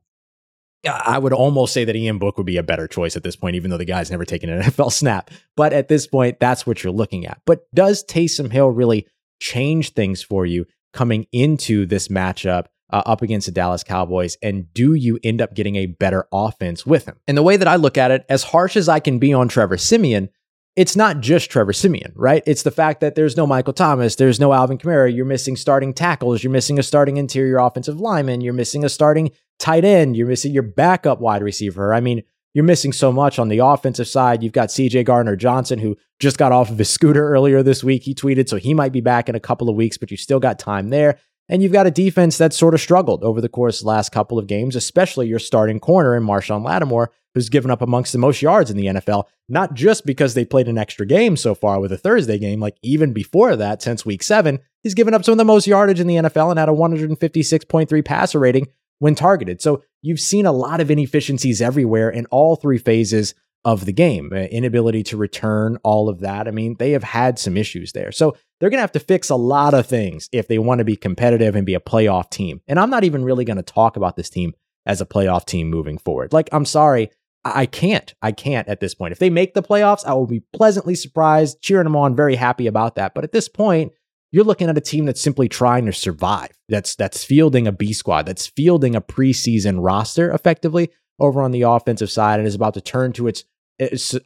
I 0.87 1.19
would 1.19 1.33
almost 1.33 1.73
say 1.73 1.87
that 1.87 1.97
Ian 1.97 2.19
Book 2.19 2.37
would 2.37 2.47
be 2.47 2.59
a 2.59 2.63
better 2.63 2.87
choice 2.87 3.17
at 3.17 3.23
this 3.23 3.37
point, 3.37 3.57
even 3.57 3.71
though 3.71 3.79
the 3.79 3.87
guy's 3.87 4.11
never 4.11 4.27
taken 4.27 4.51
an 4.51 4.63
NFL 4.63 4.93
snap. 4.93 5.31
But 5.57 5.73
at 5.73 5.89
this 5.89 6.07
point, 6.07 6.39
that's 6.39 6.67
what 6.67 6.85
you're 6.85 6.93
looking 6.93 7.25
at. 7.25 7.41
But 7.47 7.63
does 7.75 8.05
Taysom 8.05 8.53
Hill 8.53 8.69
really 8.69 9.07
change 9.41 9.95
things 9.95 10.23
for 10.23 10.45
you 10.45 10.67
coming 10.93 11.27
into 11.33 11.87
this 11.87 12.09
matchup 12.09 12.67
uh, 12.93 13.03
up 13.07 13.23
against 13.23 13.47
the 13.47 13.53
Dallas 13.53 13.83
Cowboys? 13.83 14.37
And 14.43 14.73
do 14.75 14.95
you 14.95 15.19
end 15.23 15.41
up 15.41 15.55
getting 15.55 15.77
a 15.77 15.87
better 15.87 16.27
offense 16.33 16.85
with 16.85 17.07
him? 17.07 17.17
And 17.27 17.37
the 17.37 17.43
way 17.43 17.57
that 17.57 17.69
I 17.69 17.77
look 17.77 17.99
at 17.99 18.11
it, 18.11 18.25
as 18.29 18.45
harsh 18.45 18.77
as 18.77 18.89
I 18.89 19.01
can 19.01 19.19
be 19.19 19.33
on 19.33 19.49
Trevor 19.49 19.77
Siemian, 19.77 20.29
it's 20.77 20.97
not 20.97 21.21
just 21.21 21.51
Trevor 21.51 21.73
Siemian, 21.73 22.13
right? 22.15 22.43
It's 22.47 22.63
the 22.63 22.71
fact 22.71 23.01
that 23.01 23.15
there's 23.15 23.37
no 23.37 23.47
Michael 23.47 23.73
Thomas, 23.73 24.17
there's 24.17 24.41
no 24.41 24.53
Alvin 24.53 24.79
Kamara. 24.79 25.15
You're 25.15 25.25
missing 25.25 25.57
starting 25.57 25.93
tackles, 25.93 26.43
you're 26.43 26.53
missing 26.53 26.79
a 26.79 26.83
starting 26.83 27.17
interior 27.17 27.59
offensive 27.59 28.01
lineman, 28.01 28.41
you're 28.41 28.53
missing 28.53 28.85
a 28.85 28.89
starting 28.89 29.31
tight 29.59 29.85
end, 29.85 30.17
you're 30.17 30.29
missing 30.29 30.53
your 30.53 30.63
backup 30.63 31.21
wide 31.21 31.43
receiver. 31.43 31.93
I 31.93 32.01
mean, 32.01 32.23
you're 32.55 32.65
missing 32.65 32.93
so 32.93 33.13
much 33.13 33.39
on 33.39 33.49
the 33.49 33.59
offensive 33.59 34.09
side. 34.09 34.43
You've 34.43 34.53
got 34.53 34.71
CJ 34.71 35.05
Gardner 35.05 35.37
Johnson, 35.37 35.79
who 35.79 35.97
just 36.19 36.37
got 36.37 36.53
off 36.53 36.71
of 36.71 36.79
his 36.79 36.91
scooter 36.91 37.29
earlier 37.29 37.63
this 37.63 37.85
week. 37.85 38.03
He 38.03 38.15
tweeted, 38.15 38.49
so 38.49 38.57
he 38.57 38.75
might 38.75 38.93
be 38.93 39.01
back 39.01 39.29
in 39.29 39.35
a 39.35 39.41
couple 39.41 39.69
of 39.69 39.77
weeks, 39.77 39.97
but 39.97 40.11
you 40.11 40.17
still 40.17 40.41
got 40.41 40.59
time 40.59 40.91
there. 40.91 41.19
And 41.51 41.65
you've 41.65 41.73
got 41.73 41.89
a 41.89 41.91
defense 41.91 42.39
that's 42.39 42.57
sort 42.57 42.75
of 42.75 42.81
struggled 42.81 43.25
over 43.25 43.41
the 43.41 43.49
course 43.49 43.81
of 43.81 43.85
the 43.85 43.89
last 43.89 44.13
couple 44.13 44.39
of 44.39 44.47
games, 44.47 44.77
especially 44.77 45.27
your 45.27 45.41
starting 45.41 45.81
corner 45.81 46.17
in 46.17 46.23
Marshon 46.23 46.65
Lattimore, 46.65 47.11
who's 47.35 47.49
given 47.49 47.73
up 47.73 47.83
amongst 47.83 48.13
the 48.13 48.19
most 48.19 48.41
yards 48.41 48.71
in 48.71 48.77
the 48.77 48.87
NFL, 48.87 49.25
not 49.49 49.75
just 49.75 50.07
because 50.07 50.35
they 50.35 50.45
played 50.45 50.69
an 50.69 50.79
extra 50.79 51.05
game 51.05 51.37
so 51.37 51.57
far 51.57 51.81
with 51.81 51.91
a 51.91 51.99
Thursday 51.99 52.39
game, 52.39 52.61
like 52.61 52.77
even 52.83 53.13
before 53.13 53.57
that, 53.57 53.83
since 53.83 54.07
week 54.07 54.23
seven, 54.23 54.61
he's 54.85 54.95
given 54.95 55.13
up 55.13 55.25
some 55.25 55.33
of 55.33 55.39
the 55.39 55.45
most 55.45 55.67
yardage 55.67 55.99
in 55.99 56.07
the 56.07 56.17
NFL 56.17 56.51
and 56.51 56.59
had 56.59 56.69
a 56.69 56.73
156.3 56.73 58.05
passer 58.05 58.39
rating 58.39 58.69
when 59.01 59.17
targeted. 59.17 59.61
So 59.61 59.83
you've 60.03 60.21
seen 60.21 60.47
a 60.47 60.53
lot 60.53 60.81
of 60.81 60.89
inefficiencies 60.89 61.61
everywhere 61.61 62.11
in 62.11 62.27
all 62.27 62.55
three 62.55 62.79
phases 62.79 63.35
of 63.65 63.87
the 63.87 63.93
game, 63.93 64.31
uh, 64.33 64.37
inability 64.37 65.03
to 65.03 65.17
return 65.17 65.79
all 65.83 66.09
of 66.09 66.21
that. 66.21 66.49
I 66.49 66.53
mean, 66.53 66.77
they 66.79 66.93
have 66.93 67.03
had 67.03 67.39
some 67.39 67.57
issues 67.57 67.93
there. 67.93 68.13
So 68.13 68.37
they're 68.61 68.71
going 68.71 68.79
to 68.79 68.83
have 68.83 68.93
to 68.93 69.01
fix 69.01 69.31
a 69.31 69.37
lot 69.37 69.75
of 69.75 69.87
things 69.87 70.29
if 70.33 70.47
they 70.47 70.59
want 70.59 70.81
to 70.81 70.85
be 70.85 70.97
competitive 70.97 71.57
and 71.57 71.67
be 71.67 71.75
a 71.75 71.81
playoff 71.81 72.31
team. 72.31 72.61
And 72.69 72.79
I'm 72.79 72.91
not 72.91 73.05
even 73.05 73.25
really 73.25 73.45
going 73.45 73.57
to 73.57 73.63
talk 73.63 73.97
about 73.97 74.17
this 74.17 74.31
team 74.31 74.53
as 74.87 75.01
a 75.01 75.07
playoff 75.07 75.47
team 75.47 75.69
moving 75.69 75.99
forward. 75.99 76.33
Like, 76.33 76.49
I'm 76.53 76.65
sorry, 76.65 77.11
I 77.45 77.67
can't. 77.67 78.15
I 78.21 78.33
can't 78.33 78.69
at 78.69 78.81
this 78.81 78.95
point. 78.95 79.13
If 79.13 79.19
they 79.19 79.31
make 79.31 79.55
the 79.55 79.63
playoffs, 79.63 80.05
I 80.05 80.13
will 80.13 80.27
be 80.27 80.43
pleasantly 80.53 80.95
surprised, 80.95 81.63
cheering 81.63 81.85
them 81.85 81.97
on, 81.97 82.15
very 82.15 82.37
happy 82.37 82.67
about 82.67 82.97
that. 82.97 83.15
But 83.15 83.25
at 83.25 83.33
this 83.33 83.49
point, 83.49 83.93
you're 84.31 84.45
looking 84.45 84.69
at 84.69 84.79
a 84.79 84.83
team 84.83 85.07
that's 85.07 85.21
simply 85.21 85.49
trying 85.49 85.87
to 85.87 85.93
survive. 85.93 86.51
That's 86.69 86.95
that's 86.95 87.25
fielding 87.25 87.67
a 87.67 87.73
B 87.73 87.93
squad. 87.93 88.27
That's 88.27 88.47
fielding 88.47 88.95
a 88.95 89.01
preseason 89.01 89.79
roster 89.81 90.31
effectively 90.31 90.91
over 91.19 91.43
on 91.43 91.51
the 91.51 91.63
offensive 91.63 92.11
side 92.11 92.39
and 92.39 92.47
is 92.47 92.55
about 92.55 92.75
to 92.75 92.81
turn 92.81 93.13
to 93.15 93.27
its 93.27 93.45